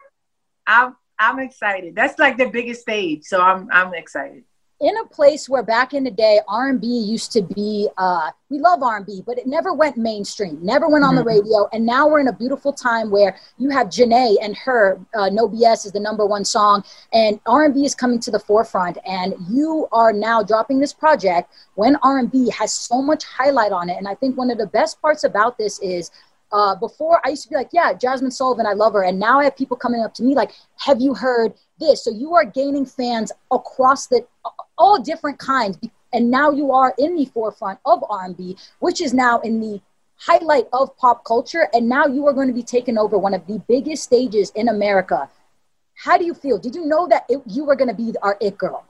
I'm 0.68 0.96
I'm 1.18 1.40
excited. 1.40 1.96
That's 1.96 2.20
like 2.20 2.38
the 2.38 2.50
biggest 2.50 2.82
stage. 2.82 3.24
So 3.24 3.42
I'm 3.42 3.68
I'm 3.72 3.96
excited 3.96 4.44
in 4.82 4.98
a 4.98 5.06
place 5.06 5.48
where 5.48 5.64
back 5.64 5.94
in 5.94 6.04
the 6.04 6.12
day 6.12 6.42
r&b 6.50 6.86
used 6.86 7.32
to 7.32 7.42
be 7.42 7.88
uh, 7.98 8.30
we 8.50 8.60
love 8.60 8.84
r&b 8.84 9.24
but 9.26 9.38
it 9.38 9.48
never 9.48 9.74
went 9.74 9.96
mainstream 9.96 10.60
never 10.62 10.90
went 10.90 11.04
on 11.04 11.16
mm-hmm. 11.16 11.20
the 11.20 11.24
radio 11.24 11.68
and 11.72 11.86
now 11.86 12.08
we're 12.08 12.20
in 12.20 12.28
a 12.28 12.34
beautiful 12.34 12.74
time 12.74 13.10
where 13.10 13.38
you 13.58 13.70
have 13.70 13.88
Jhené 13.88 14.36
and 14.42 14.56
her 14.58 15.00
uh, 15.14 15.30
no 15.30 15.48
bs 15.48 15.86
is 15.86 15.92
the 15.94 16.00
number 16.00 16.26
one 16.26 16.44
song 16.44 16.84
and 17.14 17.40
r&b 17.46 17.86
is 17.86 17.96
coming 17.96 18.20
to 18.20 18.32
the 18.32 18.40
forefront 18.40 18.98
and 19.06 19.34
you 19.50 19.88
are 19.94 20.12
now 20.12 20.44
dropping 20.44 20.80
this 20.80 20.94
project 20.94 21.50
when 21.76 21.96
r&b 22.04 22.50
has 22.50 22.74
so 22.74 23.02
much 23.02 23.24
highlight 23.24 23.72
on 23.72 23.90
it 23.90 23.98
and 23.98 24.08
i 24.08 24.16
think 24.16 24.38
one 24.38 24.52
of 24.52 24.58
the 24.58 24.68
best 24.68 25.02
parts 25.02 25.24
about 25.24 25.58
this 25.58 25.80
is 25.80 26.12
uh, 26.52 26.76
before 26.76 27.20
I 27.26 27.30
used 27.30 27.44
to 27.44 27.50
be 27.50 27.56
like, 27.56 27.70
yeah, 27.74 27.94
Jazmine 27.94 28.32
Sullivan, 28.32 28.66
I 28.66 28.74
love 28.74 28.94
her. 28.94 29.04
And 29.04 29.20
now 29.20 29.40
I 29.40 29.44
have 29.44 29.58
people 29.58 29.76
coming 29.76 30.02
up 30.02 30.14
to 30.14 30.24
me 30.24 30.36
like, 30.36 30.52
have 30.78 31.02
you 31.02 31.14
heard 31.14 31.54
this? 31.80 32.04
So 32.04 32.12
you 32.12 32.34
are 32.34 32.46
gaining 32.46 32.86
fans 32.86 33.32
across 33.52 34.08
the 34.08 34.26
all 34.78 35.02
different 35.02 35.40
kinds. 35.40 35.78
And 36.14 36.32
now 36.32 36.52
you 36.52 36.72
are 36.72 36.94
in 36.98 37.16
the 37.16 37.26
forefront 37.26 37.80
of 37.86 38.04
R&B, 38.10 38.58
which 38.80 39.02
is 39.02 39.14
now 39.14 39.40
in 39.42 39.60
the 39.60 39.82
highlight 40.18 40.68
of 40.72 40.96
pop 40.98 41.26
culture. 41.26 41.68
And 41.74 41.90
now 41.90 42.06
you 42.06 42.26
are 42.28 42.34
going 42.34 42.48
to 42.48 42.54
be 42.54 42.64
taking 42.64 42.98
over 42.98 43.18
one 43.18 43.34
of 43.34 43.46
the 43.48 43.62
biggest 43.68 44.04
stages 44.04 44.52
in 44.56 44.70
America. 44.70 45.30
How 45.96 46.18
do 46.18 46.26
you 46.26 46.34
feel? 46.34 46.58
Did 46.58 46.76
you 46.76 46.86
know 46.86 47.08
that 47.08 47.26
it, 47.30 47.42
you 47.48 47.66
were 47.66 47.76
going 47.76 47.90
to 47.90 47.96
be 47.96 48.14
our 48.22 48.38
it 48.42 48.58
girl? 48.58 48.86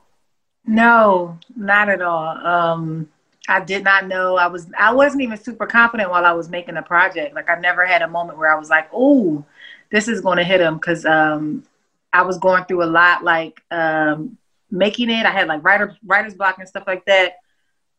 No, 0.65 1.37
not 1.55 1.89
at 1.89 2.01
all. 2.01 2.37
Um, 2.45 3.09
I 3.47 3.59
did 3.59 3.83
not 3.83 4.07
know. 4.07 4.37
I 4.37 4.47
was. 4.47 4.71
I 4.77 4.91
wasn't 4.93 5.21
even 5.21 5.37
super 5.37 5.67
confident 5.67 6.09
while 6.09 6.25
I 6.25 6.31
was 6.31 6.49
making 6.49 6.75
the 6.75 6.81
project. 6.81 7.35
Like 7.35 7.49
I 7.49 7.55
never 7.59 7.85
had 7.85 8.01
a 8.01 8.07
moment 8.07 8.39
where 8.39 8.51
I 8.51 8.57
was 8.57 8.69
like, 8.69 8.89
"Oh, 8.91 9.45
this 9.91 10.07
is 10.07 10.21
going 10.21 10.37
to 10.37 10.43
hit 10.43 10.61
him," 10.61 10.75
because 10.75 11.05
um, 11.05 11.63
I 12.11 12.23
was 12.23 12.39
going 12.39 12.65
through 12.65 12.83
a 12.83 12.89
lot. 12.89 13.23
Like 13.23 13.61
um, 13.69 14.37
making 14.71 15.09
it. 15.09 15.25
I 15.25 15.31
had 15.31 15.47
like 15.47 15.63
writer 15.63 15.95
writer's 16.05 16.33
block 16.33 16.57
and 16.59 16.67
stuff 16.67 16.85
like 16.87 17.05
that. 17.05 17.35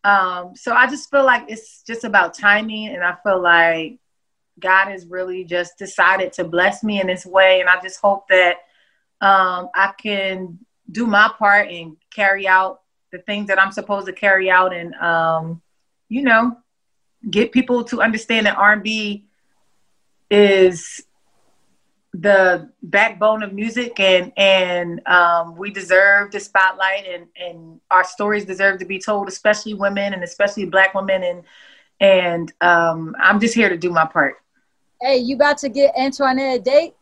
Um, 0.05 0.55
so 0.55 0.73
I 0.73 0.87
just 0.87 1.11
feel 1.11 1.25
like 1.25 1.47
it's 1.49 1.83
just 1.83 2.05
about 2.05 2.35
timing, 2.35 2.89
and 2.89 3.03
I 3.03 3.17
feel 3.23 3.41
like 3.41 3.99
God 4.59 4.89
has 4.89 5.07
really 5.07 5.45
just 5.45 5.79
decided 5.79 6.33
to 6.35 6.45
bless 6.45 6.85
me 6.85 7.01
in 7.01 7.07
this 7.07 7.27
way, 7.27 7.61
and 7.61 7.69
I 7.69 7.81
just 7.81 8.01
hope 8.01 8.29
that 8.29 8.57
um, 9.21 9.69
I 9.75 9.93
can 10.01 10.59
do 10.91 11.07
my 11.07 11.31
part 11.37 11.71
and 11.71 11.97
carry 12.15 12.47
out 12.47 12.83
the 13.11 13.19
things 13.19 13.49
that 13.49 13.61
I'm 13.61 13.73
supposed 13.73 14.07
to 14.07 14.13
carry 14.13 14.51
out, 14.51 14.75
and 14.75 14.95
um, 14.95 15.63
you 16.09 16.23
know, 16.23 16.57
get 17.29 17.53
people 17.53 17.85
to 17.85 18.01
understand 18.01 18.47
that 18.47 18.57
R&B 18.57 19.25
is 20.31 21.05
the 22.21 22.71
backbone 22.83 23.43
of 23.43 23.53
music 23.53 23.99
and 24.01 24.33
and 24.37 25.07
um, 25.07 25.57
we 25.57 25.71
deserve 25.71 26.31
the 26.31 26.41
spotlight 26.41 27.05
and 27.07 27.27
and 27.37 27.81
our 27.91 28.05
stories 28.05 28.45
deserve 28.45 28.79
to 28.79 28.85
be 28.85 28.99
told 28.99 29.29
especially 29.29 29.75
women 29.75 30.15
and 30.15 30.23
especially 30.23 30.65
black 30.65 30.95
women 30.95 31.23
and 31.23 31.43
and 32.01 32.53
um, 32.61 33.15
i'm 33.21 33.41
just 33.41 33.55
here 33.55 33.69
to 33.69 33.77
do 33.77 33.91
my 33.91 34.05
part 34.07 34.37
hey 35.01 35.17
you 35.17 35.35
about 35.35 35.59
to 35.59 35.69
get 35.69 35.93
antoinette 35.97 36.61
a 36.61 36.63
date 36.63 36.95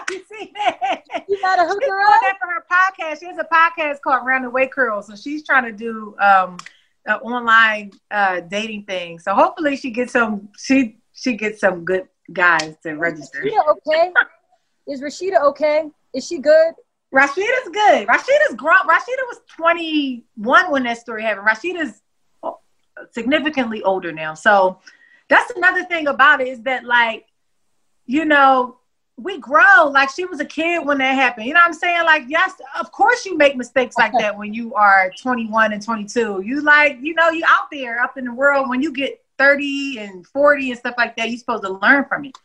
you 0.10 0.22
see 0.30 0.52
that? 0.54 1.02
You 1.28 1.38
gotta 1.40 1.66
hook 1.66 1.82
she's 1.82 1.90
her 1.90 2.00
up. 2.00 2.20
That 2.22 2.38
for 2.40 2.48
her 2.52 2.64
podcast. 2.70 3.20
She 3.20 3.26
has 3.26 3.38
a 3.38 3.48
podcast 3.52 4.00
called 4.00 4.26
Round 4.26 4.44
the 4.44 4.50
Way 4.50 4.66
Curls, 4.66 5.06
so 5.08 5.16
she's 5.16 5.44
trying 5.44 5.64
to 5.64 5.72
do 5.72 6.14
um, 6.18 6.58
an 7.06 7.16
online 7.16 7.92
uh, 8.10 8.40
dating 8.40 8.84
thing. 8.84 9.18
So 9.18 9.34
hopefully 9.34 9.76
she 9.76 9.90
gets 9.90 10.12
some 10.12 10.48
she 10.58 10.98
she 11.12 11.34
gets 11.34 11.60
some 11.60 11.84
good 11.84 12.08
guys 12.32 12.76
to 12.82 12.94
register. 12.94 13.42
Is 13.46 13.52
Rashida 13.52 13.68
okay? 13.70 14.12
Is 14.86 15.00
Rashida 15.00 15.42
okay? 15.42 15.90
Is 16.14 16.26
she 16.26 16.38
good? 16.38 16.74
Rashida's 17.12 17.68
good. 17.70 18.08
Rashida's 18.08 18.54
grown. 18.56 18.80
Rashida 18.88 19.22
was 19.28 19.40
21 19.56 20.70
when 20.70 20.82
that 20.84 20.98
story 20.98 21.22
happened. 21.22 21.46
Rashida's 21.46 22.00
oh, 22.42 22.58
significantly 23.10 23.82
older 23.82 24.12
now. 24.12 24.34
So 24.34 24.78
that's 25.28 25.50
another 25.52 25.84
thing 25.84 26.06
about 26.06 26.40
it 26.40 26.48
is 26.48 26.62
that 26.62 26.84
like, 26.84 27.26
you 28.06 28.24
know, 28.24 28.78
we 29.18 29.38
grow 29.38 29.90
like 29.92 30.08
she 30.10 30.24
was 30.24 30.40
a 30.40 30.44
kid 30.44 30.86
when 30.86 30.98
that 30.98 31.14
happened. 31.14 31.46
You 31.46 31.52
know 31.52 31.60
what 31.60 31.66
I'm 31.66 31.74
saying? 31.74 32.04
Like, 32.04 32.24
yes, 32.28 32.54
of 32.80 32.90
course 32.92 33.26
you 33.26 33.36
make 33.36 33.56
mistakes 33.56 33.96
like 33.98 34.12
that 34.18 34.36
when 34.36 34.54
you 34.54 34.74
are 34.74 35.12
21 35.20 35.74
and 35.74 35.82
22. 35.82 36.42
You 36.44 36.62
like, 36.62 36.98
you 37.02 37.14
know, 37.14 37.28
you 37.28 37.44
out 37.46 37.70
there 37.70 38.00
up 38.00 38.16
in 38.16 38.24
the 38.24 38.32
world 38.32 38.70
when 38.70 38.80
you 38.80 38.90
get 38.90 39.21
30 39.42 39.98
and 39.98 40.26
40 40.26 40.70
and 40.70 40.78
stuff 40.78 40.94
like 40.96 41.16
that, 41.16 41.28
you're 41.28 41.38
supposed 41.38 41.64
to 41.64 41.70
learn 41.70 42.04
from 42.04 42.26
it. 42.26 42.38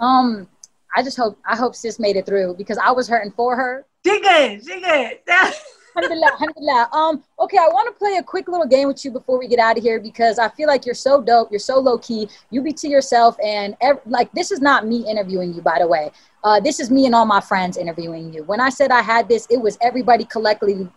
Um, 0.00 0.48
I 0.96 1.02
just 1.02 1.16
hope 1.16 1.38
I 1.46 1.54
hope 1.54 1.76
sis 1.76 2.00
made 2.00 2.16
it 2.16 2.26
through 2.26 2.54
because 2.58 2.76
I 2.76 2.90
was 2.90 3.08
hurting 3.08 3.32
for 3.32 3.54
her. 3.54 3.86
She 4.04 4.20
good, 4.20 4.64
she 4.64 4.80
good. 4.80 5.18
alhamdulillah, 5.98 6.32
alhamdulillah. 6.32 6.88
Um, 6.92 7.24
okay, 7.40 7.58
I 7.58 7.66
want 7.68 7.88
to 7.88 7.98
play 7.98 8.16
a 8.16 8.22
quick 8.22 8.48
little 8.48 8.66
game 8.66 8.88
with 8.88 9.04
you 9.04 9.10
before 9.10 9.38
we 9.38 9.48
get 9.48 9.58
out 9.58 9.76
of 9.76 9.82
here 9.82 10.00
because 10.00 10.38
I 10.38 10.48
feel 10.48 10.68
like 10.68 10.86
you're 10.86 10.94
so 10.94 11.20
dope. 11.20 11.50
You're 11.50 11.58
so 11.60 11.78
low 11.78 11.98
key. 11.98 12.28
You 12.50 12.62
be 12.62 12.72
to 12.72 12.88
yourself, 12.88 13.36
and 13.42 13.76
ev- 13.80 14.00
like 14.06 14.30
this 14.32 14.50
is 14.50 14.60
not 14.60 14.86
me 14.86 15.08
interviewing 15.08 15.52
you, 15.54 15.62
by 15.62 15.78
the 15.78 15.86
way. 15.86 16.10
Uh, 16.44 16.60
this 16.60 16.78
is 16.78 16.88
me 16.90 17.04
and 17.06 17.14
all 17.14 17.26
my 17.26 17.40
friends 17.40 17.76
interviewing 17.76 18.32
you. 18.32 18.44
When 18.44 18.60
I 18.60 18.68
said 18.70 18.92
I 18.92 19.02
had 19.02 19.28
this, 19.28 19.46
it 19.50 19.60
was 19.60 19.76
everybody 19.80 20.24
collectively 20.24 20.88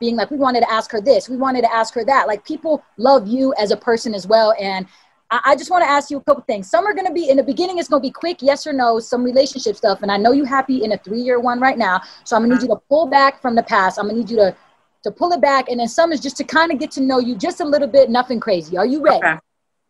being 0.00 0.16
like, 0.16 0.30
we 0.30 0.38
wanted 0.38 0.60
to 0.60 0.70
ask 0.70 0.90
her 0.92 1.00
this, 1.00 1.28
we 1.28 1.36
wanted 1.36 1.60
to 1.62 1.72
ask 1.72 1.92
her 1.94 2.04
that. 2.06 2.26
Like 2.26 2.44
people 2.44 2.82
love 2.96 3.28
you 3.28 3.54
as 3.58 3.70
a 3.70 3.76
person 3.76 4.14
as 4.14 4.26
well, 4.26 4.54
and 4.58 4.86
I, 5.30 5.56
just 5.56 5.70
want 5.70 5.84
to 5.84 5.90
ask 5.90 6.10
you 6.10 6.16
a 6.16 6.22
couple 6.22 6.42
things. 6.44 6.70
Some 6.70 6.86
are 6.86 6.94
going 6.94 7.06
to 7.06 7.12
be 7.12 7.28
in 7.28 7.36
the 7.36 7.42
beginning. 7.42 7.78
It's 7.78 7.88
going 7.88 8.02
to 8.02 8.06
be 8.06 8.12
quick, 8.12 8.38
yes 8.40 8.66
or 8.66 8.72
no. 8.72 8.98
Some 8.98 9.22
relationship 9.22 9.76
stuff, 9.76 10.02
and 10.02 10.10
I 10.10 10.16
know 10.16 10.32
you 10.32 10.44
happy 10.44 10.84
in 10.84 10.92
a 10.92 10.98
three-year 10.98 11.38
one 11.38 11.60
right 11.60 11.76
now. 11.76 12.00
So 12.24 12.34
I'm 12.34 12.42
going 12.42 12.50
to 12.50 12.56
need 12.56 12.68
you 12.68 12.74
to 12.74 12.80
pull 12.88 13.06
back 13.06 13.42
from 13.42 13.54
the 13.54 13.62
past. 13.62 13.98
I'm 13.98 14.06
going 14.06 14.16
to 14.16 14.20
need 14.20 14.30
you 14.30 14.36
to 14.38 14.56
to 15.04 15.10
pull 15.12 15.32
it 15.32 15.40
back, 15.40 15.68
and 15.68 15.78
then 15.78 15.88
some 15.88 16.12
is 16.12 16.20
just 16.20 16.36
to 16.38 16.44
kind 16.44 16.72
of 16.72 16.78
get 16.78 16.90
to 16.92 17.00
know 17.00 17.18
you 17.18 17.36
just 17.36 17.60
a 17.60 17.64
little 17.64 17.88
bit. 17.88 18.10
Nothing 18.10 18.40
crazy. 18.40 18.76
Are 18.76 18.86
you 18.86 19.02
ready? 19.02 19.18
Okay. 19.18 19.38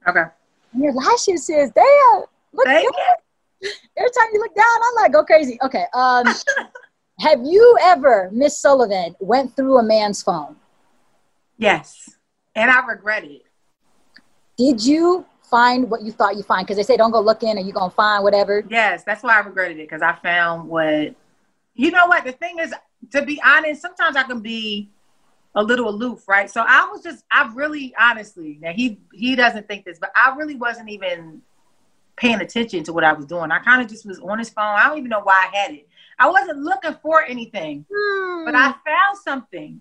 Okay. 0.06 0.24
And 0.72 0.82
your 0.82 0.92
lashes 0.92 1.46
says, 1.46 1.70
"Damn, 1.74 2.24
look 2.52 2.66
Thank 2.66 2.88
good." 2.90 3.72
Every 3.96 4.10
time 4.10 4.28
you 4.32 4.40
look 4.40 4.54
down, 4.54 4.66
I'm 4.66 4.94
like, 5.02 5.12
"Go 5.12 5.24
crazy." 5.24 5.58
Okay. 5.62 5.84
Um, 5.94 6.26
have 7.20 7.40
you 7.42 7.78
ever, 7.82 8.28
Miss 8.32 8.58
Sullivan, 8.58 9.16
went 9.20 9.56
through 9.56 9.78
a 9.78 9.82
man's 9.82 10.22
phone? 10.22 10.56
Yes, 11.56 12.10
and 12.54 12.70
I 12.70 12.84
regret 12.86 13.24
it. 13.24 13.42
Did 14.58 14.84
you 14.84 15.24
find 15.42 15.88
what 15.90 16.02
you 16.02 16.12
thought 16.12 16.36
you 16.36 16.42
find? 16.42 16.66
Because 16.66 16.76
they 16.76 16.82
say 16.82 16.96
don't 16.96 17.12
go 17.12 17.20
looking 17.20 17.56
or 17.56 17.60
you're 17.60 17.72
going 17.72 17.90
to 17.90 17.96
find 17.96 18.24
whatever. 18.24 18.64
Yes, 18.68 19.04
that's 19.04 19.22
why 19.22 19.36
I 19.36 19.40
regretted 19.40 19.78
it 19.78 19.88
because 19.88 20.02
I 20.02 20.14
found 20.14 20.68
what, 20.68 21.14
you 21.74 21.90
know 21.90 22.06
what? 22.06 22.24
The 22.24 22.32
thing 22.32 22.58
is, 22.58 22.74
to 23.12 23.22
be 23.22 23.40
honest, 23.44 23.80
sometimes 23.80 24.16
I 24.16 24.24
can 24.24 24.40
be 24.40 24.90
a 25.54 25.62
little 25.62 25.88
aloof, 25.88 26.26
right? 26.28 26.50
So 26.50 26.64
I 26.66 26.88
was 26.90 27.02
just, 27.02 27.24
I 27.30 27.50
really, 27.54 27.94
honestly, 27.98 28.58
now 28.60 28.72
he 28.72 29.00
he 29.12 29.34
doesn't 29.36 29.66
think 29.68 29.84
this, 29.84 29.98
but 29.98 30.10
I 30.14 30.34
really 30.36 30.56
wasn't 30.56 30.88
even 30.90 31.42
paying 32.16 32.40
attention 32.40 32.82
to 32.84 32.92
what 32.92 33.04
I 33.04 33.12
was 33.12 33.26
doing. 33.26 33.50
I 33.50 33.60
kind 33.60 33.80
of 33.80 33.88
just 33.88 34.06
was 34.06 34.18
on 34.18 34.38
his 34.38 34.50
phone. 34.50 34.64
I 34.64 34.88
don't 34.88 34.98
even 34.98 35.08
know 35.08 35.20
why 35.22 35.48
I 35.50 35.56
had 35.56 35.72
it. 35.72 35.88
I 36.18 36.28
wasn't 36.28 36.58
looking 36.58 36.96
for 37.00 37.22
anything, 37.24 37.86
hmm. 37.92 38.44
but 38.44 38.54
I 38.54 38.72
found 38.72 39.18
something 39.24 39.80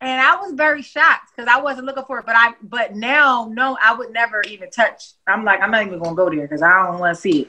and 0.00 0.20
I 0.20 0.36
was 0.36 0.52
very 0.52 0.82
shocked 0.82 1.32
because 1.34 1.48
I 1.52 1.60
wasn't 1.60 1.86
looking 1.86 2.04
for 2.04 2.20
it. 2.20 2.26
But 2.26 2.36
I, 2.36 2.54
but 2.62 2.94
now, 2.94 3.50
no, 3.52 3.76
I 3.82 3.94
would 3.94 4.12
never 4.12 4.42
even 4.42 4.70
touch. 4.70 5.12
I'm 5.26 5.44
like, 5.44 5.60
I'm 5.60 5.70
not 5.70 5.86
even 5.86 5.98
gonna 5.98 6.14
go 6.14 6.30
there 6.30 6.42
because 6.42 6.62
I 6.62 6.86
don't 6.86 7.00
want 7.00 7.16
to 7.16 7.20
see 7.20 7.42
it. 7.42 7.48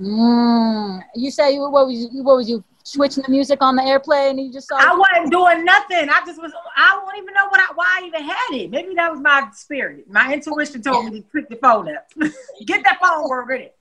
Mm. 0.00 1.02
You 1.14 1.30
say 1.30 1.58
what 1.58 1.86
was 1.86 2.08
you, 2.12 2.22
what 2.22 2.36
was 2.36 2.48
you 2.48 2.64
switching 2.84 3.22
the 3.24 3.30
music 3.30 3.58
on 3.60 3.76
the 3.76 3.82
airplay 3.82 4.30
and 4.30 4.40
you 4.40 4.52
just 4.52 4.68
saw? 4.68 4.76
I 4.76 4.94
wasn't 4.94 5.30
doing 5.32 5.64
nothing. 5.64 6.08
I 6.08 6.22
just 6.24 6.40
was. 6.40 6.52
I 6.76 7.00
don't 7.00 7.22
even 7.22 7.34
know 7.34 7.46
what 7.48 7.60
I, 7.60 7.72
why 7.74 8.00
I 8.00 8.06
even 8.06 8.22
had 8.22 8.50
it. 8.52 8.70
Maybe 8.70 8.94
that 8.94 9.10
was 9.10 9.20
my 9.20 9.48
spirit. 9.52 10.08
My 10.08 10.32
intuition 10.32 10.82
told 10.82 11.06
me 11.06 11.20
to 11.20 11.26
pick 11.28 11.48
the 11.48 11.56
phone 11.56 11.94
up. 11.94 12.06
Get 12.66 12.84
that 12.84 12.98
phone 13.00 13.28
where 13.28 13.50
it. 13.50 13.76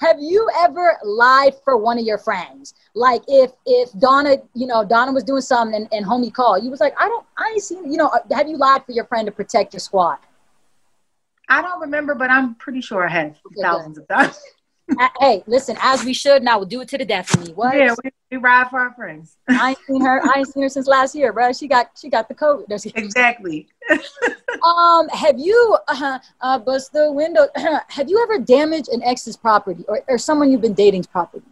Have 0.00 0.16
you 0.20 0.48
ever 0.58 0.96
lied 1.04 1.54
for 1.64 1.76
one 1.76 1.98
of 1.98 2.04
your 2.04 2.18
friends? 2.18 2.74
Like 2.94 3.22
if 3.28 3.52
if 3.66 3.92
Donna, 3.98 4.36
you 4.54 4.66
know, 4.66 4.84
Donna 4.84 5.12
was 5.12 5.24
doing 5.24 5.42
something 5.42 5.74
and, 5.74 5.88
and 5.92 6.04
homie 6.04 6.32
called, 6.32 6.64
you 6.64 6.70
was 6.70 6.80
like, 6.80 6.94
I 6.98 7.08
don't, 7.08 7.26
I 7.36 7.50
ain't 7.52 7.62
seen, 7.62 7.90
you 7.90 7.96
know, 7.96 8.08
uh, 8.08 8.18
have 8.34 8.48
you 8.48 8.56
lied 8.56 8.84
for 8.84 8.92
your 8.92 9.04
friend 9.06 9.26
to 9.26 9.32
protect 9.32 9.72
your 9.72 9.80
squad? 9.80 10.18
I 11.48 11.62
don't 11.62 11.80
remember, 11.80 12.14
but 12.14 12.30
I'm 12.30 12.54
pretty 12.54 12.80
sure 12.80 13.06
I 13.06 13.10
have 13.10 13.36
okay, 13.46 13.62
thousands 13.62 13.98
good. 13.98 14.06
of 14.08 14.08
times. 14.08 14.40
hey, 15.20 15.42
listen, 15.46 15.76
as 15.80 16.04
we 16.04 16.12
should 16.12 16.42
now, 16.42 16.58
we'll 16.58 16.66
do 16.66 16.80
it 16.80 16.88
to 16.88 16.98
the 16.98 17.04
death 17.04 17.34
of 17.34 17.46
me. 17.46 17.54
What? 17.54 17.76
Yeah, 17.76 17.94
we, 18.02 18.10
we, 18.30 18.36
ride 18.36 18.68
for 18.68 18.80
our 18.80 18.92
friends. 18.92 19.36
I 19.48 19.70
ain't 19.70 19.78
seen 19.86 20.04
her. 20.04 20.20
I 20.22 20.40
ain't 20.40 20.48
seen 20.48 20.62
her 20.62 20.68
since 20.68 20.86
last 20.86 21.14
year, 21.14 21.32
bro. 21.32 21.52
She 21.52 21.68
got 21.68 21.90
she 21.98 22.10
got 22.10 22.28
the 22.28 22.34
COVID. 22.34 22.70
Exactly. 22.94 23.68
um, 24.62 25.08
have 25.08 25.38
you 25.38 25.76
uh, 25.88 26.18
uh 26.40 26.58
bust 26.58 26.92
the 26.92 27.10
window? 27.10 27.46
have 27.88 28.08
you 28.08 28.22
ever 28.22 28.38
damaged 28.38 28.88
an 28.88 29.02
ex's 29.02 29.36
property 29.36 29.84
or, 29.88 30.02
or 30.08 30.18
someone 30.18 30.50
you've 30.50 30.60
been 30.60 30.74
dating's 30.74 31.06
property? 31.06 31.46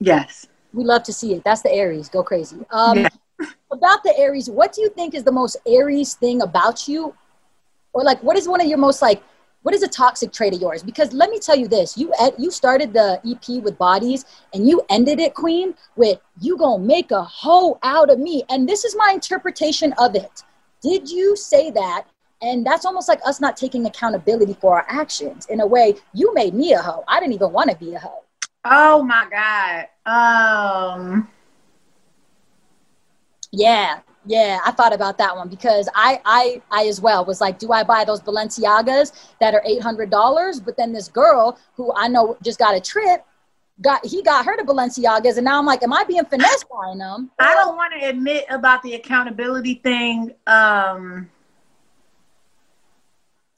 Yes. 0.00 0.46
We 0.72 0.84
love 0.84 1.02
to 1.04 1.12
see 1.12 1.34
it. 1.34 1.44
That's 1.44 1.62
the 1.62 1.72
Aries. 1.72 2.08
Go 2.08 2.22
crazy. 2.22 2.58
Um, 2.70 2.98
yeah. 2.98 3.08
about 3.70 4.02
the 4.02 4.16
Aries, 4.18 4.50
what 4.50 4.72
do 4.72 4.80
you 4.80 4.88
think 4.90 5.14
is 5.14 5.24
the 5.24 5.32
most 5.32 5.56
Aries 5.66 6.14
thing 6.14 6.42
about 6.42 6.88
you? 6.88 7.14
Or 7.92 8.02
like, 8.02 8.22
what 8.22 8.36
is 8.36 8.48
one 8.48 8.60
of 8.60 8.66
your 8.66 8.78
most 8.78 9.00
like 9.02 9.22
what 9.62 9.74
is 9.74 9.82
a 9.82 9.88
toxic 9.88 10.32
trait 10.32 10.54
of 10.54 10.60
yours? 10.60 10.82
Because 10.82 11.12
let 11.12 11.30
me 11.30 11.38
tell 11.38 11.56
you 11.56 11.68
this: 11.68 11.98
you 11.98 12.12
at 12.20 12.38
you 12.38 12.50
started 12.50 12.92
the 12.92 13.20
EP 13.28 13.62
with 13.62 13.76
bodies, 13.76 14.24
and 14.54 14.68
you 14.68 14.82
ended 14.88 15.20
it, 15.20 15.34
Queen, 15.34 15.74
with 15.96 16.20
"you 16.40 16.56
gonna 16.56 16.82
make 16.82 17.10
a 17.10 17.22
hoe 17.22 17.78
out 17.82 18.10
of 18.10 18.18
me," 18.18 18.44
and 18.48 18.68
this 18.68 18.84
is 18.84 18.96
my 18.96 19.10
interpretation 19.12 19.92
of 19.98 20.14
it. 20.14 20.42
Did 20.80 21.10
you 21.10 21.36
say 21.36 21.70
that? 21.72 22.04
And 22.40 22.64
that's 22.64 22.84
almost 22.84 23.08
like 23.08 23.20
us 23.24 23.40
not 23.40 23.56
taking 23.56 23.86
accountability 23.86 24.54
for 24.60 24.76
our 24.76 24.86
actions. 24.88 25.46
In 25.46 25.60
a 25.60 25.66
way, 25.66 25.96
you 26.14 26.32
made 26.34 26.54
me 26.54 26.72
a 26.72 26.78
hoe. 26.78 27.04
I 27.08 27.18
didn't 27.18 27.34
even 27.34 27.52
want 27.52 27.70
to 27.70 27.76
be 27.76 27.94
a 27.94 27.98
hoe. 27.98 28.22
Oh 28.64 29.02
my 29.02 29.26
god. 29.30 29.88
Um. 30.06 31.28
Yeah, 33.50 34.00
yeah, 34.28 34.58
I 34.64 34.72
thought 34.72 34.92
about 34.92 35.16
that 35.18 35.34
one 35.34 35.48
because 35.48 35.88
I, 35.94 36.20
I, 36.24 36.60
I 36.70 36.86
as 36.86 37.00
well 37.00 37.24
was 37.24 37.40
like, 37.40 37.58
do 37.58 37.72
I 37.72 37.82
buy 37.82 38.04
those 38.04 38.20
Balenciagas 38.20 39.12
that 39.40 39.54
are 39.54 39.62
eight 39.64 39.80
hundred 39.80 40.10
dollars? 40.10 40.60
But 40.60 40.76
then 40.76 40.92
this 40.92 41.08
girl 41.08 41.58
who 41.74 41.92
I 41.96 42.08
know 42.08 42.36
just 42.42 42.58
got 42.58 42.76
a 42.76 42.80
trip, 42.80 43.24
got 43.80 44.04
he 44.04 44.22
got 44.22 44.44
her 44.44 44.54
the 44.56 44.64
Balenciagas, 44.64 45.36
and 45.36 45.44
now 45.46 45.58
I'm 45.58 45.64
like, 45.64 45.82
am 45.82 45.94
I 45.94 46.04
being 46.04 46.26
finessed 46.26 46.66
buying 46.68 46.98
them? 46.98 47.30
I 47.38 47.54
don't 47.54 47.74
want 47.76 47.94
to 47.98 48.06
admit 48.06 48.44
about 48.50 48.82
the 48.82 48.94
accountability 48.94 49.74
thing. 49.76 50.34
Um, 50.46 51.30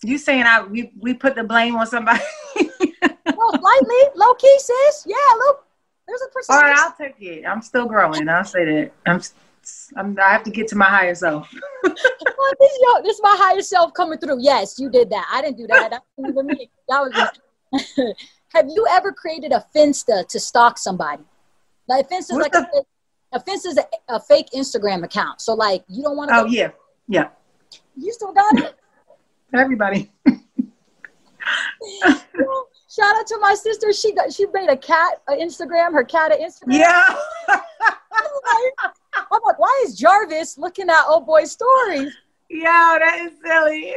you 0.03 0.19
saying 0.19 0.45
I 0.45 0.63
we 0.63 0.93
we 0.99 1.15
put 1.15 1.35
the 1.35 1.45
blame 1.45 1.77
on 1.77 1.87
somebody? 1.87 2.21
well, 2.57 3.53
slightly, 3.59 4.03
low 4.15 4.35
key, 4.35 4.57
sis. 4.59 5.05
Yeah, 5.07 5.17
look, 5.39 5.65
there's 6.07 6.23
a 6.23 6.33
percentage. 6.33 6.63
All 6.65 6.71
right, 6.71 6.79
I'll 6.79 6.93
take 6.97 7.21
it. 7.21 7.45
I'm 7.47 7.63
still 7.63 7.87
growing. 7.87 8.29
I'll 8.29 8.45
say 8.45 8.65
that. 8.65 8.93
I'm. 9.07 9.21
I'm, 9.95 10.19
i 10.19 10.31
have 10.31 10.43
to 10.45 10.51
get 10.51 10.69
to 10.69 10.77
my 10.77 10.87
higher 10.87 11.15
self. 11.15 11.49
this, 11.83 11.93
is 11.93 13.03
this 13.05 13.17
is 13.17 13.21
my 13.23 13.37
higher 13.39 13.61
self 13.61 13.93
coming 13.93 14.19
through. 14.19 14.39
Yes, 14.41 14.79
you 14.79 14.91
did 14.91 15.11
that. 15.11 15.29
I 15.31 15.43
didn't 15.43 15.59
do 15.59 15.67
that. 15.67 15.91
That 15.91 16.03
was 16.17 16.45
me. 16.47 16.71
That 16.89 17.01
was 17.01 17.13
just, 17.13 18.01
have 18.55 18.67
you 18.69 18.87
ever 18.91 19.13
created 19.13 19.53
a 19.53 19.65
Finsta 19.77 20.27
to 20.27 20.41
stalk 20.41 20.79
somebody? 20.79 21.23
Like 21.89 22.09
Finsta 22.09 22.33
like 22.33 22.53
the- 22.53 22.85
a, 23.33 23.37
a 23.37 23.41
Finsta 23.41 23.67
is 23.67 23.79
a, 23.79 23.85
a, 24.15 24.19
fake 24.19 24.49
Instagram 24.57 25.05
account. 25.05 25.43
So 25.43 25.55
like 25.55 25.85
you 25.89 26.03
don't 26.03 26.17
want 26.17 26.31
to. 26.31 26.37
Oh 26.37 26.45
yeah, 26.47 26.71
yeah. 27.07 27.29
You 27.97 28.13
still 28.13 28.33
got 28.33 28.59
it. 28.59 28.75
Everybody. 29.55 30.11
Shout 32.91 33.17
out 33.17 33.27
to 33.29 33.39
my 33.41 33.55
sister. 33.55 33.93
She 33.93 34.13
got 34.13 34.33
she 34.33 34.47
made 34.53 34.69
a 34.69 34.77
cat 34.77 35.23
a 35.29 35.33
Instagram. 35.33 35.93
Her 35.93 36.05
cat 36.05 36.33
an 36.33 36.39
Instagram. 36.41 36.79
Yeah. 36.79 37.17
I'm 39.33 39.41
like, 39.45 39.59
why 39.59 39.83
is 39.85 39.97
Jarvis 39.97 40.59
looking 40.59 40.89
at 40.89 41.05
old 41.07 41.27
boy 41.27 41.45
stories? 41.45 42.13
Yeah, 42.49 42.99
that 42.99 43.21
is 43.21 43.33
silly. 43.45 43.95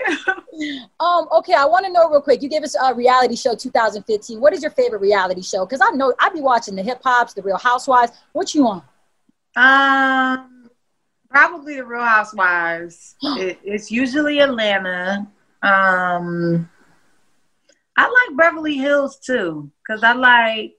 um, 0.99 1.27
okay, 1.31 1.55
I 1.55 1.65
want 1.65 1.87
to 1.87 1.91
know 1.91 2.07
real 2.07 2.21
quick. 2.21 2.43
You 2.43 2.49
gave 2.49 2.61
us 2.61 2.75
a 2.79 2.93
reality 2.93 3.35
show 3.35 3.55
2015. 3.55 4.39
What 4.39 4.53
is 4.53 4.61
your 4.61 4.69
favorite 4.69 5.01
reality 5.01 5.41
show? 5.41 5.65
Because 5.65 5.81
I 5.81 5.89
know 5.95 6.13
I'd 6.19 6.33
be 6.33 6.41
watching 6.41 6.75
the 6.75 6.83
hip 6.83 7.01
hops, 7.03 7.33
the 7.33 7.41
Real 7.41 7.57
Housewives. 7.57 8.11
What 8.33 8.53
you 8.53 8.67
on? 8.67 8.83
Um, 9.55 10.69
probably 11.31 11.77
the 11.77 11.85
Real 11.85 12.03
Housewives. 12.03 13.15
it, 13.23 13.57
it's 13.63 13.89
usually 13.89 14.39
Atlanta. 14.39 15.27
Um, 15.63 16.69
I 17.97 18.03
like 18.03 18.37
Beverly 18.37 18.75
Hills 18.77 19.17
too, 19.19 19.71
because 19.87 20.03
I 20.03 20.13
like 20.13 20.75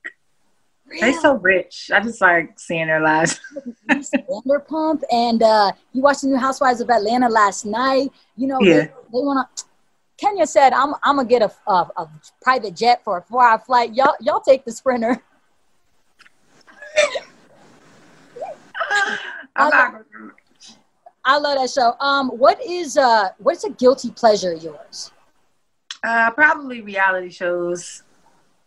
they're 1.01 1.19
so 1.21 1.35
rich. 1.35 1.91
I 1.93 2.01
just 2.01 2.21
like 2.21 2.59
seeing 2.59 2.87
their 2.89 3.01
lives. 3.01 3.41
Vanderpump, 3.91 5.03
and 5.11 5.43
uh, 5.43 5.73
you 5.93 6.03
watched 6.03 6.21
the 6.23 6.29
new 6.29 6.37
Housewives 6.37 6.81
of 6.81 6.91
Atlanta 6.91 7.29
last 7.29 7.65
night. 7.65 8.11
You 8.37 8.47
know, 8.47 8.61
Yeah. 8.63 8.75
they, 8.75 8.87
they 8.87 8.91
want 9.13 9.49
to. 9.57 9.65
Kenya 10.19 10.47
said, 10.47 10.73
"I'm 10.73 10.95
I'm 11.03 11.17
gonna 11.17 11.29
get 11.29 11.43
a, 11.43 11.51
a, 11.67 11.89
a 11.97 12.09
private 12.43 12.77
jet 12.77 13.03
for 13.03 13.19
a 13.19 13.23
four 13.23 13.43
hour 13.45 13.59
flight. 13.59 13.95
Y'all 13.95 14.15
y'all 14.21 14.41
take 14.41 14.65
the 14.65 14.73
Sprinter." 14.73 15.21
I'm 19.57 19.71
not 19.71 19.95
I 21.25 21.39
love 21.39 21.59
that 21.59 21.71
show. 21.71 21.95
Um, 22.01 22.29
what 22.31 22.63
is 22.65 22.97
uh 22.97 23.31
what's 23.39 23.65
a 23.65 23.71
guilty 23.71 24.11
pleasure 24.11 24.53
of 24.53 24.63
yours? 24.63 25.11
Uh, 26.03 26.31
probably 26.31 26.83
reality 26.83 27.31
shows. 27.31 28.03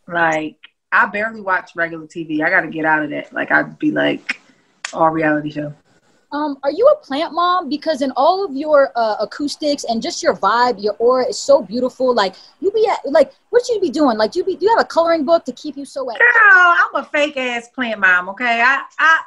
Like 0.08 0.58
I 0.92 1.06
barely 1.08 1.42
watch 1.42 1.72
regular 1.76 2.08
TV. 2.08 2.42
I 2.42 2.50
got 2.50 2.62
to 2.62 2.68
get 2.68 2.86
out 2.86 3.04
of 3.04 3.10
that. 3.12 3.32
Like 3.34 3.52
I'd 3.52 3.78
be 3.78 3.92
like 3.92 4.40
all 4.94 5.10
reality 5.10 5.52
show. 5.52 5.74
Um, 6.32 6.58
are 6.64 6.72
you 6.72 6.86
a 6.88 6.96
plant 6.98 7.34
mom? 7.34 7.70
Because 7.70 8.02
in 8.02 8.12
all 8.18 8.44
of 8.44 8.54
your 8.54 8.92
uh, 8.96 9.16
acoustics 9.20 9.86
and 9.86 10.02
just 10.02 10.22
your 10.22 10.36
vibe, 10.36 10.82
your 10.82 10.94
aura 11.00 11.26
is 11.26 11.40
so 11.40 11.62
beautiful. 11.62 12.14
Like 12.14 12.36
you 12.60 12.70
be 12.72 12.86
at, 12.86 13.00
like, 13.10 13.32
what 13.50 13.68
you 13.70 13.80
be 13.80 13.90
doing? 13.90 14.18
Like 14.18 14.36
you 14.36 14.44
be, 14.44 14.58
do 14.58 14.66
you 14.66 14.76
have 14.76 14.84
a 14.84 14.88
coloring 14.88 15.24
book 15.24 15.46
to 15.46 15.54
keep 15.54 15.78
you 15.78 15.86
so 15.86 16.10
at? 16.12 16.20
Girl, 16.20 16.28
I'm 16.34 16.96
a 16.96 17.06
fake 17.06 17.38
ass 17.38 17.70
plant 17.70 18.02
mom. 18.02 18.28
Okay, 18.30 18.62
I 18.62 18.84
I 19.00 19.22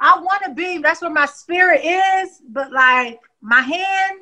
I 0.00 0.18
want 0.20 0.42
to 0.44 0.54
be. 0.54 0.78
That's 0.78 1.02
where 1.02 1.10
my 1.10 1.26
spirit 1.26 1.84
is. 1.84 2.42
But 2.48 2.72
like 2.72 3.20
my 3.40 3.60
hand, 3.60 4.20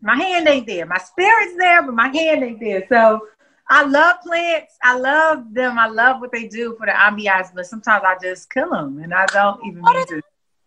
my 0.00 0.16
hand 0.16 0.48
ain't 0.48 0.66
there. 0.66 0.86
My 0.86 0.98
spirit's 0.98 1.56
there, 1.56 1.82
but 1.82 1.94
my 1.94 2.08
hand 2.08 2.42
ain't 2.44 2.60
there. 2.60 2.84
So 2.88 3.28
I 3.68 3.84
love 3.84 4.20
plants. 4.22 4.76
I 4.82 4.98
love 4.98 5.52
them. 5.52 5.78
I 5.78 5.86
love 5.86 6.20
what 6.20 6.32
they 6.32 6.48
do 6.48 6.76
for 6.76 6.86
the 6.86 6.92
ambiance. 6.92 7.48
But 7.54 7.66
sometimes 7.66 8.02
I 8.06 8.16
just 8.20 8.50
kill 8.50 8.70
them, 8.70 8.98
and 9.02 9.14
I 9.14 9.26
don't 9.26 9.64
even 9.66 9.82
mean 9.82 10.06
to. 10.08 10.22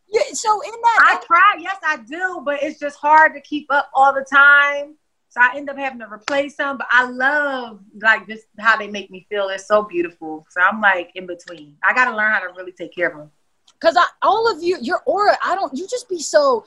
Yeah, 0.10 0.22
so 0.32 0.62
in 0.62 0.72
that 0.72 1.20
I 1.22 1.26
try, 1.26 1.58
yes, 1.60 1.78
I 1.84 1.98
do, 1.98 2.42
but 2.46 2.64
it's 2.64 2.80
just 2.80 2.98
hard 2.98 3.34
to 3.34 3.42
keep 3.42 3.68
up 3.70 3.90
all 3.94 4.14
the 4.14 4.26
time. 4.34 4.96
So 5.30 5.42
I 5.42 5.58
end 5.58 5.70
up 5.70 5.78
having 5.78 6.00
to 6.00 6.08
replace 6.12 6.56
them. 6.56 6.78
But 6.78 6.88
I 6.90 7.10
love 7.10 7.82
like 8.02 8.26
just 8.28 8.46
how 8.58 8.78
they 8.78 8.88
make 8.88 9.12
me 9.12 9.28
feel. 9.30 9.50
It's 9.50 9.68
so 9.68 9.84
beautiful. 9.84 10.46
So 10.50 10.62
I'm 10.62 10.80
like 10.82 11.12
in 11.16 11.28
between. 11.28 11.76
I 11.84 11.94
got 11.94 12.06
to 12.10 12.16
learn 12.16 12.32
how 12.32 12.40
to 12.40 12.54
really 12.56 12.72
take 12.72 12.96
care 12.96 13.10
of 13.10 13.18
them. 13.18 13.32
Because 13.80 13.98
all 14.22 14.52
of 14.52 14.63
you, 14.63 14.78
your 14.82 15.02
aura, 15.06 15.38
I 15.44 15.56
don't. 15.56 15.76
You 15.76 15.88
just 15.88 16.10
be 16.10 16.20
so. 16.20 16.66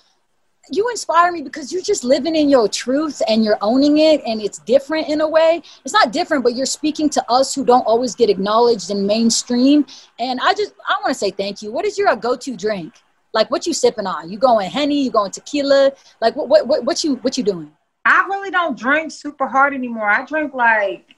You 0.71 0.89
inspire 0.91 1.33
me 1.33 1.43
because 1.43 1.73
you're 1.73 1.83
just 1.83 2.05
living 2.05 2.37
in 2.37 2.49
your 2.49 2.69
truth 2.69 3.23
and 3.29 3.43
you're 3.43 3.59
owning 3.61 3.99
it, 3.99 4.23
and 4.27 4.41
it's 4.41 4.59
different 4.59 5.09
in 5.09 5.21
a 5.21 5.29
way. 5.29 5.63
It's 5.85 5.95
not 5.95 6.13
different, 6.13 6.45
but 6.45 6.55
you're 6.55 6.67
speaking 6.67 7.09
to 7.11 7.25
us 7.31 7.55
who 7.55 7.65
don't 7.65 7.85
always 7.87 8.15
get 8.15 8.31
acknowledged 8.31 8.91
in 8.91 9.05
mainstream. 9.07 9.87
And 10.19 10.39
I 10.41 10.53
just, 10.55 10.75
I 10.89 10.95
want 11.01 11.09
to 11.09 11.15
say 11.15 11.31
thank 11.31 11.63
you. 11.63 11.73
What 11.73 11.87
is 11.87 11.99
your 11.99 12.15
go-to 12.15 12.57
drink? 12.57 12.93
Like 13.33 13.51
what 13.51 13.67
you 13.67 13.73
sipping 13.73 14.07
on? 14.07 14.31
You 14.31 14.39
going 14.39 14.71
henny? 14.71 15.03
You 15.03 15.11
going 15.11 15.31
tequila? 15.31 15.93
Like 16.21 16.37
what, 16.37 16.49
what, 16.49 16.67
what, 16.67 16.85
what 16.85 17.03
you, 17.03 17.17
what 17.17 17.39
you 17.39 17.43
doing? 17.43 17.73
I 18.05 18.25
really 18.29 18.51
don't 18.51 18.79
drink 18.79 19.13
super 19.13 19.47
hard 19.47 19.73
anymore. 19.73 20.09
I 20.09 20.25
drink 20.25 20.55
like 20.55 21.15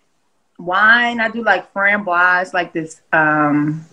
wine. 0.58 1.20
I 1.20 1.28
do 1.28 1.42
like 1.42 1.72
framboise, 1.74 2.54
like 2.54 2.72
this. 2.72 3.02
Um, 3.12 3.84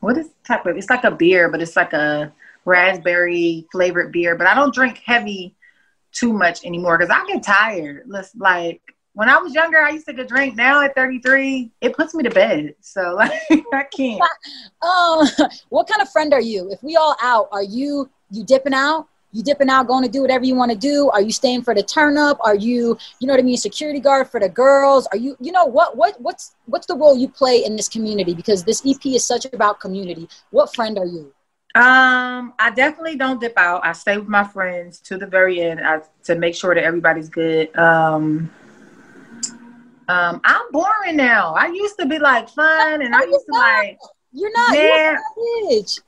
what 0.00 0.18
is 0.18 0.28
type 0.46 0.66
of? 0.66 0.76
It's 0.76 0.90
like 0.90 1.04
a 1.04 1.10
beer, 1.10 1.48
but 1.48 1.62
it's 1.62 1.76
like 1.76 1.92
a 1.92 2.32
raspberry 2.64 3.66
flavored 3.72 4.12
beer. 4.12 4.36
But 4.36 4.46
I 4.46 4.54
don't 4.54 4.74
drink 4.74 5.02
heavy 5.04 5.54
too 6.12 6.32
much 6.32 6.64
anymore 6.64 6.98
because 6.98 7.10
I 7.10 7.26
get 7.26 7.42
tired. 7.42 8.04
Let's 8.06 8.34
like 8.36 8.80
when 9.16 9.30
I 9.30 9.38
was 9.38 9.54
younger, 9.54 9.78
I 9.78 9.90
used 9.90 10.06
to 10.08 10.12
get 10.12 10.28
drink. 10.28 10.56
Now 10.56 10.82
at 10.82 10.94
33, 10.94 11.70
it 11.80 11.96
puts 11.96 12.14
me 12.14 12.22
to 12.24 12.30
bed. 12.30 12.74
So 12.80 13.14
like 13.16 13.32
I 13.72 13.84
can't. 13.84 14.20
Um, 14.82 15.48
what 15.70 15.88
kind 15.88 16.02
of 16.02 16.10
friend 16.10 16.32
are 16.34 16.40
you? 16.40 16.70
If 16.70 16.82
we 16.82 16.96
all 16.96 17.16
out, 17.22 17.48
are 17.52 17.62
you 17.62 18.10
you 18.30 18.44
dipping 18.44 18.74
out? 18.74 19.08
You 19.32 19.42
dipping 19.42 19.68
out, 19.68 19.86
going 19.86 20.04
to 20.04 20.10
do 20.10 20.22
whatever 20.22 20.44
you 20.44 20.54
want 20.54 20.70
to 20.70 20.78
do? 20.78 21.10
Are 21.10 21.20
you 21.20 21.32
staying 21.32 21.62
for 21.62 21.74
the 21.74 21.82
turn 21.82 22.16
up? 22.16 22.38
Are 22.40 22.54
you, 22.54 22.96
you 23.20 23.26
know 23.26 23.34
what 23.34 23.40
I 23.40 23.42
mean, 23.42 23.56
security 23.56 24.00
guard 24.00 24.30
for 24.30 24.40
the 24.40 24.48
girls? 24.48 25.06
Are 25.08 25.18
you, 25.18 25.36
you 25.40 25.52
know, 25.52 25.66
what 25.66 25.96
what 25.96 26.20
what's 26.20 26.54
what's 26.66 26.86
the 26.86 26.94
role 26.94 27.16
you 27.16 27.28
play 27.28 27.64
in 27.64 27.76
this 27.76 27.88
community? 27.88 28.34
Because 28.34 28.64
this 28.64 28.82
EP 28.86 29.04
is 29.06 29.24
such 29.24 29.44
about 29.52 29.80
community. 29.80 30.28
What 30.50 30.74
friend 30.74 30.98
are 30.98 31.06
you? 31.06 31.32
Um, 31.74 32.54
I 32.58 32.72
definitely 32.74 33.16
don't 33.16 33.38
dip 33.38 33.58
out. 33.58 33.84
I 33.84 33.92
stay 33.92 34.16
with 34.16 34.28
my 34.28 34.44
friends 34.44 34.98
to 35.00 35.18
the 35.18 35.26
very 35.26 35.60
end 35.60 35.80
I, 35.80 36.00
to 36.24 36.34
make 36.34 36.54
sure 36.54 36.74
that 36.74 36.82
everybody's 36.82 37.28
good. 37.28 37.76
Um, 37.76 38.50
um, 40.08 40.40
I'm 40.44 40.72
boring 40.72 41.16
now. 41.16 41.52
I 41.54 41.66
used 41.66 41.98
to 41.98 42.06
be 42.06 42.18
like 42.18 42.48
fun, 42.48 43.02
and 43.02 43.14
I 43.14 43.24
used 43.24 43.44
to 43.46 43.52
like. 43.52 43.98
You're 44.32 44.52
not. 44.52 44.74
Yeah. 44.74 45.16
You're 45.36 45.72
not. 45.72 46.00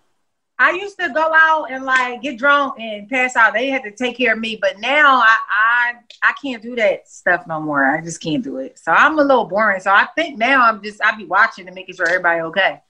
I 0.60 0.72
used 0.72 0.98
to 0.98 1.08
go 1.10 1.32
out 1.32 1.70
and 1.70 1.84
like 1.84 2.20
get 2.22 2.36
drunk 2.36 2.80
and 2.80 3.08
pass 3.08 3.36
out. 3.36 3.54
They 3.54 3.68
had 3.68 3.84
to 3.84 3.92
take 3.92 4.16
care 4.16 4.32
of 4.32 4.40
me, 4.40 4.58
but 4.60 4.78
now 4.80 5.18
I 5.18 5.36
I 5.50 5.92
I 6.22 6.32
can't 6.42 6.62
do 6.62 6.74
that 6.76 7.08
stuff 7.08 7.46
no 7.46 7.60
more. 7.60 7.84
I 7.84 8.00
just 8.00 8.20
can't 8.20 8.42
do 8.42 8.56
it. 8.56 8.78
So 8.78 8.90
I'm 8.90 9.18
a 9.18 9.22
little 9.22 9.44
boring. 9.44 9.80
So 9.80 9.92
I 9.92 10.08
think 10.16 10.36
now 10.36 10.62
I'm 10.62 10.82
just 10.82 11.00
I 11.02 11.14
be 11.16 11.26
watching 11.26 11.66
and 11.66 11.74
making 11.74 11.94
sure 11.94 12.08
everybody 12.08 12.40
okay. 12.40 12.82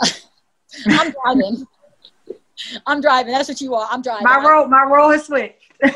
I'm 0.86 1.12
driving. 1.12 1.66
I'm 2.86 3.00
driving. 3.00 3.32
That's 3.32 3.48
what 3.48 3.60
you 3.60 3.74
are. 3.74 3.86
I'm 3.90 4.02
driving. 4.02 4.24
My 4.24 4.44
role 4.44 4.66
my 4.66 4.82
role 4.84 5.10
has 5.10 5.26
switched. 5.26 5.58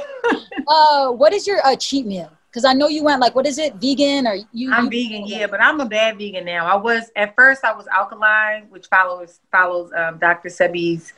Uh, 0.68 1.12
what 1.12 1.32
is 1.32 1.46
your 1.46 1.64
uh, 1.64 1.76
cheat 1.76 2.04
meal? 2.04 2.28
Because 2.56 2.64
I 2.64 2.72
know 2.72 2.88
you 2.88 3.04
went 3.04 3.20
like, 3.20 3.34
what 3.34 3.46
is 3.46 3.58
it, 3.58 3.74
vegan 3.74 4.26
or 4.26 4.34
you? 4.50 4.72
I'm 4.72 4.84
you- 4.84 4.90
vegan, 4.90 5.26
yeah, 5.26 5.46
but 5.46 5.60
I'm 5.60 5.78
a 5.78 5.84
bad 5.84 6.16
vegan 6.16 6.46
now. 6.46 6.64
I 6.64 6.74
was 6.74 7.10
at 7.14 7.34
first 7.34 7.62
I 7.66 7.74
was 7.74 7.86
alkaline, 7.88 8.62
which 8.70 8.86
follows 8.86 9.40
follows 9.52 9.92
um, 9.94 10.16
Dr. 10.16 10.48
Sebi's 10.48 11.12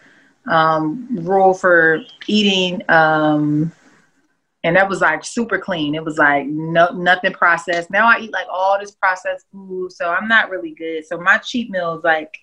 um, 0.48 1.06
rule 1.12 1.54
for 1.54 2.00
eating, 2.26 2.82
um, 2.88 3.70
and 4.64 4.74
that 4.74 4.88
was 4.88 5.00
like 5.00 5.24
super 5.24 5.58
clean. 5.58 5.94
It 5.94 6.04
was 6.04 6.18
like 6.18 6.48
no 6.48 6.90
nothing 6.90 7.34
processed. 7.34 7.88
Now 7.88 8.08
I 8.08 8.18
eat 8.18 8.32
like 8.32 8.48
all 8.52 8.76
this 8.76 8.96
processed 8.96 9.46
food, 9.52 9.92
so 9.92 10.10
I'm 10.10 10.26
not 10.26 10.50
really 10.50 10.74
good. 10.74 11.06
So 11.06 11.18
my 11.18 11.38
cheat 11.38 11.70
meal 11.70 11.98
is 11.98 12.02
like 12.02 12.36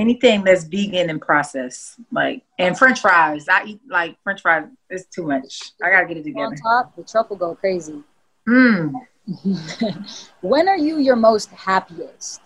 anything 0.00 0.42
that's 0.42 0.64
vegan 0.64 1.10
and 1.10 1.20
processed, 1.20 1.96
like 2.10 2.42
and 2.58 2.76
French 2.76 3.00
fries. 3.00 3.46
I 3.48 3.64
eat 3.64 3.80
like 3.88 4.16
French 4.24 4.40
fries. 4.40 4.64
It's 4.88 5.04
too 5.04 5.26
much. 5.26 5.72
I 5.84 5.90
gotta 5.90 6.06
get 6.06 6.16
it 6.16 6.24
together. 6.24 6.46
on 6.46 6.56
top, 6.56 6.96
the 6.96 7.04
truffle 7.04 7.36
go 7.36 7.54
crazy. 7.54 8.02
Mm. 8.48 8.94
when 10.40 10.68
are 10.68 10.78
you 10.78 10.98
your 10.98 11.16
most 11.16 11.50
happiest? 11.50 12.40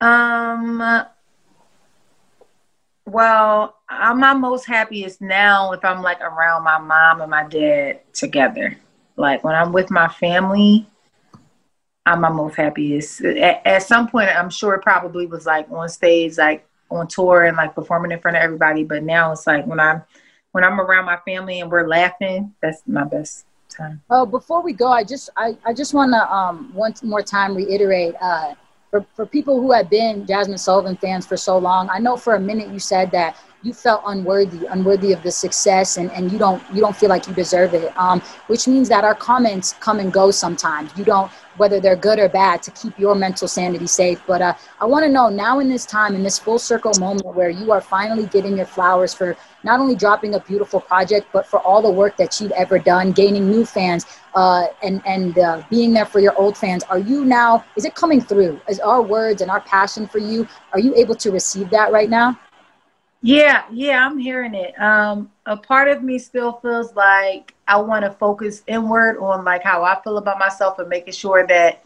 Um. 0.00 1.06
Well, 3.08 3.76
I'm 3.88 4.18
my 4.18 4.34
most 4.34 4.66
happiest 4.66 5.20
now 5.20 5.70
if 5.70 5.84
I'm 5.84 6.02
like 6.02 6.20
around 6.20 6.64
my 6.64 6.78
mom 6.78 7.20
and 7.20 7.30
my 7.30 7.46
dad 7.46 8.00
together. 8.12 8.76
Like 9.16 9.44
when 9.44 9.54
I'm 9.54 9.72
with 9.72 9.92
my 9.92 10.08
family, 10.08 10.88
I'm 12.06 12.20
my 12.20 12.30
most 12.30 12.56
happiest. 12.56 13.22
At, 13.24 13.66
at 13.66 13.82
some 13.82 14.08
point, 14.08 14.30
I'm 14.30 14.48
sure 14.48 14.74
it 14.74 14.82
probably 14.82 15.26
was 15.26 15.44
like 15.44 15.70
on 15.70 15.88
stage, 15.88 16.38
like 16.38 16.64
on 16.90 17.08
tour 17.08 17.44
and 17.44 17.56
like 17.56 17.74
performing 17.74 18.12
in 18.12 18.20
front 18.20 18.36
of 18.36 18.42
everybody. 18.42 18.84
But 18.84 19.02
now 19.02 19.32
it's 19.32 19.46
like 19.46 19.66
when 19.66 19.80
I'm 19.80 20.02
when 20.52 20.64
I'm 20.64 20.80
around 20.80 21.04
my 21.04 21.18
family 21.26 21.60
and 21.60 21.70
we're 21.70 21.86
laughing, 21.86 22.54
that's 22.62 22.82
my 22.86 23.04
best 23.04 23.44
time. 23.68 24.00
Oh, 24.08 24.24
before 24.24 24.62
we 24.62 24.72
go, 24.72 24.86
I 24.86 25.02
just 25.02 25.30
I, 25.36 25.58
I 25.66 25.74
just 25.74 25.92
want 25.92 26.12
to 26.12 26.32
um 26.32 26.72
once 26.74 27.02
more 27.02 27.22
time 27.22 27.56
reiterate 27.56 28.14
uh 28.20 28.54
for, 28.90 29.04
for 29.14 29.26
people 29.26 29.60
who 29.60 29.72
have 29.72 29.90
been 29.90 30.24
Jazmine 30.26 30.60
Sullivan 30.60 30.96
fans 30.96 31.26
for 31.26 31.36
so 31.36 31.58
long. 31.58 31.90
I 31.90 31.98
know 31.98 32.16
for 32.16 32.36
a 32.36 32.40
minute 32.40 32.68
you 32.68 32.78
said 32.78 33.10
that 33.10 33.36
you 33.62 33.72
felt 33.72 34.02
unworthy, 34.06 34.64
unworthy 34.66 35.12
of 35.12 35.24
the 35.24 35.30
success, 35.32 35.96
and, 35.96 36.10
and 36.12 36.30
you 36.30 36.38
don't 36.38 36.62
you 36.72 36.80
don't 36.80 36.94
feel 36.94 37.08
like 37.08 37.26
you 37.26 37.34
deserve 37.34 37.74
it. 37.74 37.96
Um, 37.98 38.20
which 38.46 38.68
means 38.68 38.88
that 38.90 39.02
our 39.02 39.14
comments 39.14 39.74
come 39.80 39.98
and 39.98 40.12
go 40.12 40.30
sometimes. 40.30 40.96
You 40.96 41.04
don't 41.04 41.32
whether 41.56 41.80
they're 41.80 41.96
good 41.96 42.18
or 42.18 42.28
bad 42.28 42.62
to 42.62 42.70
keep 42.70 42.98
your 42.98 43.14
mental 43.14 43.48
sanity 43.48 43.86
safe. 43.86 44.20
But 44.26 44.42
uh, 44.42 44.54
I 44.80 44.84
want 44.86 45.04
to 45.04 45.10
know 45.10 45.28
now 45.28 45.58
in 45.58 45.68
this 45.68 45.86
time, 45.86 46.14
in 46.14 46.22
this 46.22 46.38
full 46.38 46.58
circle 46.58 46.92
moment 46.98 47.34
where 47.34 47.50
you 47.50 47.72
are 47.72 47.80
finally 47.80 48.26
getting 48.26 48.56
your 48.56 48.66
flowers 48.66 49.14
for 49.14 49.36
not 49.62 49.80
only 49.80 49.96
dropping 49.96 50.34
a 50.34 50.40
beautiful 50.40 50.80
project, 50.80 51.28
but 51.32 51.46
for 51.46 51.60
all 51.60 51.82
the 51.82 51.90
work 51.90 52.16
that 52.16 52.40
you've 52.40 52.52
ever 52.52 52.78
done, 52.78 53.12
gaining 53.12 53.50
new 53.50 53.64
fans, 53.64 54.06
uh, 54.34 54.66
and 54.82 55.02
and 55.06 55.38
uh, 55.38 55.62
being 55.70 55.92
there 55.92 56.04
for 56.04 56.20
your 56.20 56.38
old 56.38 56.56
fans. 56.56 56.84
Are 56.84 56.98
you 56.98 57.24
now? 57.24 57.64
Is 57.76 57.84
it 57.84 57.94
coming 57.94 58.20
through? 58.20 58.60
Is 58.68 58.80
our 58.80 59.02
words 59.02 59.42
and 59.42 59.50
our 59.50 59.60
passion 59.60 60.06
for 60.06 60.18
you? 60.18 60.46
Are 60.72 60.78
you 60.78 60.94
able 60.94 61.14
to 61.16 61.30
receive 61.30 61.70
that 61.70 61.90
right 61.90 62.10
now? 62.10 62.38
Yeah, 63.22 63.64
yeah, 63.72 64.06
I'm 64.06 64.18
hearing 64.18 64.54
it. 64.54 64.78
Um, 64.80 65.32
a 65.46 65.56
part 65.56 65.88
of 65.88 66.02
me 66.02 66.18
still 66.18 66.54
feels 66.62 66.94
like 66.94 67.54
I 67.66 67.78
want 67.78 68.04
to 68.04 68.12
focus 68.12 68.62
inward 68.66 69.18
on 69.18 69.44
like 69.44 69.62
how 69.64 69.82
I 69.84 70.00
feel 70.02 70.18
about 70.18 70.38
myself 70.38 70.78
and 70.78 70.88
making 70.88 71.14
sure 71.14 71.46
that 71.46 71.84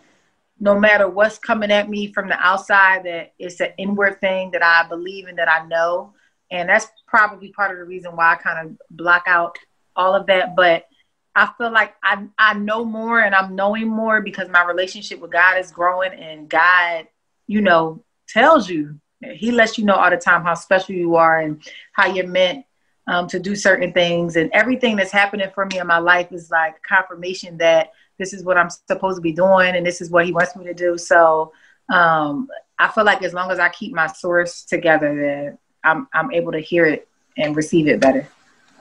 no 0.58 0.78
matter 0.78 1.08
what's 1.08 1.38
coming 1.38 1.70
at 1.70 1.88
me 1.88 2.12
from 2.12 2.28
the 2.28 2.38
outside, 2.38 3.04
that 3.04 3.32
it's 3.38 3.60
an 3.60 3.72
inward 3.78 4.20
thing 4.20 4.50
that 4.50 4.62
I 4.62 4.86
believe 4.88 5.28
in, 5.28 5.36
that 5.36 5.48
I 5.50 5.66
know. 5.66 6.12
And 6.50 6.68
that's 6.68 6.88
probably 7.06 7.52
part 7.52 7.70
of 7.70 7.78
the 7.78 7.84
reason 7.84 8.16
why 8.16 8.32
I 8.32 8.36
kind 8.36 8.68
of 8.68 8.78
block 8.90 9.24
out 9.26 9.56
all 9.96 10.14
of 10.14 10.26
that. 10.26 10.54
But 10.56 10.86
I 11.34 11.50
feel 11.56 11.72
like 11.72 11.94
I, 12.02 12.26
I 12.38 12.54
know 12.54 12.84
more 12.84 13.20
and 13.20 13.34
I'm 13.34 13.54
knowing 13.54 13.88
more 13.88 14.20
because 14.20 14.48
my 14.50 14.64
relationship 14.64 15.20
with 15.20 15.32
God 15.32 15.58
is 15.58 15.70
growing 15.70 16.12
and 16.12 16.48
God 16.48 17.06
you 17.50 17.60
know, 17.60 18.04
tells 18.28 18.70
you. 18.70 19.00
He 19.22 19.50
lets 19.50 19.76
you 19.78 19.84
know 19.84 19.94
all 19.94 20.10
the 20.10 20.16
time 20.16 20.42
how 20.42 20.54
special 20.54 20.94
you 20.94 21.16
are 21.16 21.40
and 21.40 21.62
how 21.92 22.06
you're 22.06 22.26
meant 22.26 22.64
um, 23.06 23.26
to 23.28 23.38
do 23.38 23.54
certain 23.54 23.92
things. 23.92 24.36
And 24.36 24.50
everything 24.52 24.96
that's 24.96 25.10
happening 25.10 25.50
for 25.54 25.66
me 25.66 25.78
in 25.78 25.86
my 25.86 25.98
life 25.98 26.32
is 26.32 26.50
like 26.50 26.82
confirmation 26.82 27.58
that 27.58 27.92
this 28.18 28.32
is 28.32 28.44
what 28.44 28.56
I'm 28.56 28.70
supposed 28.70 29.16
to 29.16 29.22
be 29.22 29.32
doing 29.32 29.76
and 29.76 29.84
this 29.84 30.00
is 30.00 30.10
what 30.10 30.26
he 30.26 30.32
wants 30.32 30.56
me 30.56 30.64
to 30.64 30.74
do. 30.74 30.96
So 30.96 31.52
um, 31.92 32.48
I 32.78 32.88
feel 32.88 33.04
like 33.04 33.22
as 33.22 33.34
long 33.34 33.50
as 33.50 33.58
I 33.58 33.68
keep 33.68 33.92
my 33.94 34.06
source 34.06 34.62
together, 34.62 35.14
then 35.14 35.58
I'm, 35.84 36.08
I'm 36.14 36.30
able 36.32 36.52
to 36.52 36.60
hear 36.60 36.86
it 36.86 37.08
and 37.36 37.56
receive 37.56 37.88
it 37.88 38.00
better. 38.00 38.28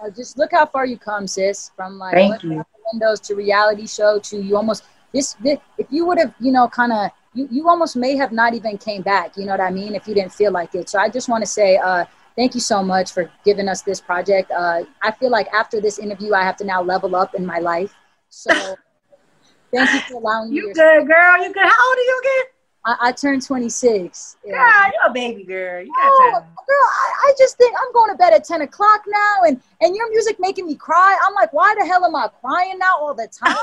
Uh, 0.01 0.09
just 0.09 0.37
look 0.37 0.51
how 0.51 0.65
far 0.65 0.85
you 0.85 0.97
come, 0.97 1.27
sis. 1.27 1.71
From 1.75 1.97
like 1.97 2.13
Thank 2.13 2.43
you. 2.43 2.63
windows 2.93 3.19
to 3.21 3.35
reality 3.35 3.87
show 3.87 4.19
to 4.19 4.41
you 4.41 4.55
almost 4.55 4.83
this, 5.13 5.33
this 5.33 5.57
if 5.77 5.87
you 5.89 6.05
would 6.05 6.17
have 6.17 6.33
you 6.39 6.51
know 6.51 6.67
kind 6.67 6.91
of 6.91 7.11
you, 7.33 7.47
you 7.51 7.69
almost 7.69 7.95
may 7.95 8.15
have 8.15 8.31
not 8.31 8.53
even 8.53 8.77
came 8.77 9.01
back 9.01 9.37
you 9.37 9.45
know 9.45 9.51
what 9.51 9.61
i 9.61 9.71
mean 9.71 9.95
if 9.95 10.07
you 10.07 10.13
didn't 10.13 10.33
feel 10.33 10.51
like 10.51 10.73
it 10.75 10.89
so 10.89 10.99
i 10.99 11.09
just 11.09 11.29
want 11.29 11.43
to 11.43 11.49
say 11.49 11.77
uh, 11.77 12.05
thank 12.35 12.53
you 12.53 12.61
so 12.61 12.83
much 12.83 13.11
for 13.11 13.29
giving 13.45 13.67
us 13.67 13.81
this 13.81 14.01
project 14.01 14.51
uh, 14.51 14.83
i 15.01 15.11
feel 15.11 15.29
like 15.29 15.47
after 15.53 15.79
this 15.79 15.99
interview 15.99 16.33
i 16.33 16.43
have 16.43 16.57
to 16.57 16.63
now 16.63 16.81
level 16.81 17.15
up 17.15 17.35
in 17.35 17.45
my 17.45 17.59
life 17.59 17.93
so 18.29 18.51
thank 19.73 19.91
you 19.93 19.99
for 20.01 20.15
allowing 20.15 20.49
me 20.49 20.57
you 20.57 20.73
good 20.73 21.07
girl 21.07 21.43
you 21.43 21.53
good 21.53 21.63
how 21.63 21.89
old 21.89 21.97
are 21.97 22.01
you 22.01 22.21
again 22.23 22.53
I, 22.85 23.09
I 23.09 23.11
turned 23.11 23.45
26. 23.45 24.37
Yeah, 24.45 24.53
girl, 24.53 24.91
you're 24.93 25.09
a 25.09 25.13
baby 25.13 25.43
girl. 25.43 25.81
You 25.81 25.87
got 25.93 25.99
oh, 26.01 26.31
girl, 26.39 26.47
I, 26.69 27.11
I, 27.25 27.33
just 27.37 27.57
think 27.57 27.75
I'm 27.77 27.91
going 27.91 28.09
to 28.09 28.17
bed 28.17 28.31
at 28.31 28.45
10 28.45 28.61
o'clock 28.61 29.01
now, 29.05 29.43
and 29.45 29.61
and 29.81 29.97
your 29.97 30.09
music 30.09 30.37
making 30.39 30.65
me 30.65 30.75
cry. 30.75 31.19
I'm 31.27 31.33
like, 31.33 31.51
why 31.51 31.75
the 31.77 31.85
hell 31.85 32.05
am 32.05 32.15
I 32.15 32.29
crying 32.39 32.79
now 32.79 32.97
all 32.97 33.13
the 33.13 33.27
time? 33.27 33.57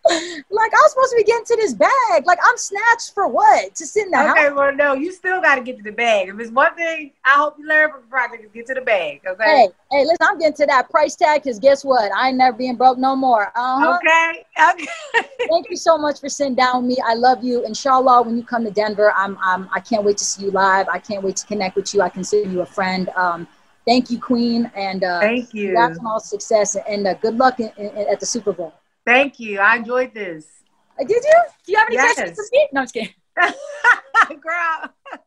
like 0.07 0.73
I 0.73 0.77
was 0.83 0.91
supposed 0.91 1.13
to 1.13 1.17
be 1.17 1.25
getting 1.25 1.45
to 1.47 1.57
this 1.57 1.73
bag. 1.73 2.27
Like 2.27 2.39
I'm 2.45 2.57
snatched 2.59 3.15
for 3.15 3.27
what? 3.27 3.75
To 3.75 3.87
sit 3.87 4.05
in 4.05 4.11
the 4.11 4.19
okay, 4.19 4.27
house. 4.27 4.39
Okay, 4.39 4.53
well 4.53 4.75
no, 4.75 4.93
you 4.93 5.13
still 5.13 5.41
got 5.41 5.55
to 5.55 5.63
get 5.63 5.79
to 5.79 5.83
the 5.83 5.93
bag. 5.93 6.29
If 6.29 6.39
it's 6.39 6.51
one 6.51 6.75
thing, 6.75 7.13
I 7.25 7.31
hope 7.31 7.57
you 7.59 7.67
learn 7.67 7.91
from 7.91 8.03
the 8.03 8.09
project 8.09 8.45
is 8.45 8.51
get 8.53 8.67
to 8.67 8.75
the 8.75 8.83
bag. 8.83 9.23
Okay. 9.27 9.45
Hey, 9.45 9.69
hey, 9.91 10.05
listen, 10.05 10.19
I'm 10.21 10.39
getting 10.39 10.57
to 10.57 10.67
that 10.67 10.91
price 10.91 11.17
tag 11.17 11.43
because 11.43 11.59
guess 11.59 11.85
what? 11.85 12.13
I 12.13 12.29
ain't 12.29 12.37
never 12.37 12.57
being 12.57 12.77
broke 12.77 12.99
no 12.99 13.17
more. 13.17 13.51
Uh-huh. 13.55 13.97
Okay. 13.97 14.45
Okay. 14.73 15.29
Thank 15.49 15.71
you 15.71 15.77
so 15.77 15.97
much 15.97 16.21
for 16.21 16.29
sitting 16.29 16.55
down 16.55 16.83
with 16.83 16.97
me. 16.97 17.03
I 17.07 17.15
love 17.15 17.43
you. 17.43 17.65
Inshallah, 17.65 18.23
when 18.23 18.37
you 18.37 18.43
come 18.43 18.65
to 18.65 18.71
Denver, 18.71 19.13
I'm, 19.17 19.39
I'm 19.43 19.69
I 19.73 19.81
can't 19.81 20.05
wait 20.05 20.19
to 20.19 20.25
see 20.25 20.45
you 20.45 20.51
live. 20.51 20.87
I 20.89 20.99
can't 20.99 21.23
wait 21.23 21.37
to 21.37 21.47
connect 21.47 21.77
with 21.77 21.95
you. 21.95 22.03
I 22.03 22.11
consider 22.11 22.49
you 22.51 22.61
a 22.61 22.67
friend. 22.67 23.09
Um, 23.17 23.49
thank 23.87 24.11
you, 24.11 24.21
Queen, 24.21 24.71
and 24.75 25.03
uh, 25.03 25.21
thank 25.21 25.55
you. 25.55 25.79
On 25.79 25.97
all 26.07 26.21
success 26.21 26.77
and 26.89 27.07
uh, 27.07 27.15
good 27.15 27.37
luck 27.39 27.59
in, 27.59 27.71
in, 27.79 28.07
at 28.09 28.21
the 28.21 28.27
Super 28.27 28.53
Bowl. 28.53 28.75
Thank 29.07 29.39
you. 29.39 29.59
I 29.61 29.77
enjoyed 29.77 30.15
this. 30.15 30.47
Did 30.99 31.11
you? 31.11 31.21
Do 31.67 31.73
you 31.73 31.79
have 31.79 31.89
any 31.89 31.97
yes. 31.97 32.15
questions 32.15 32.37
for 32.37 32.45
me? 32.53 32.69
No, 32.73 32.81
I'm 32.81 32.85
just 32.85 32.95
kidding. 32.95 33.15
Girl. 34.41 35.21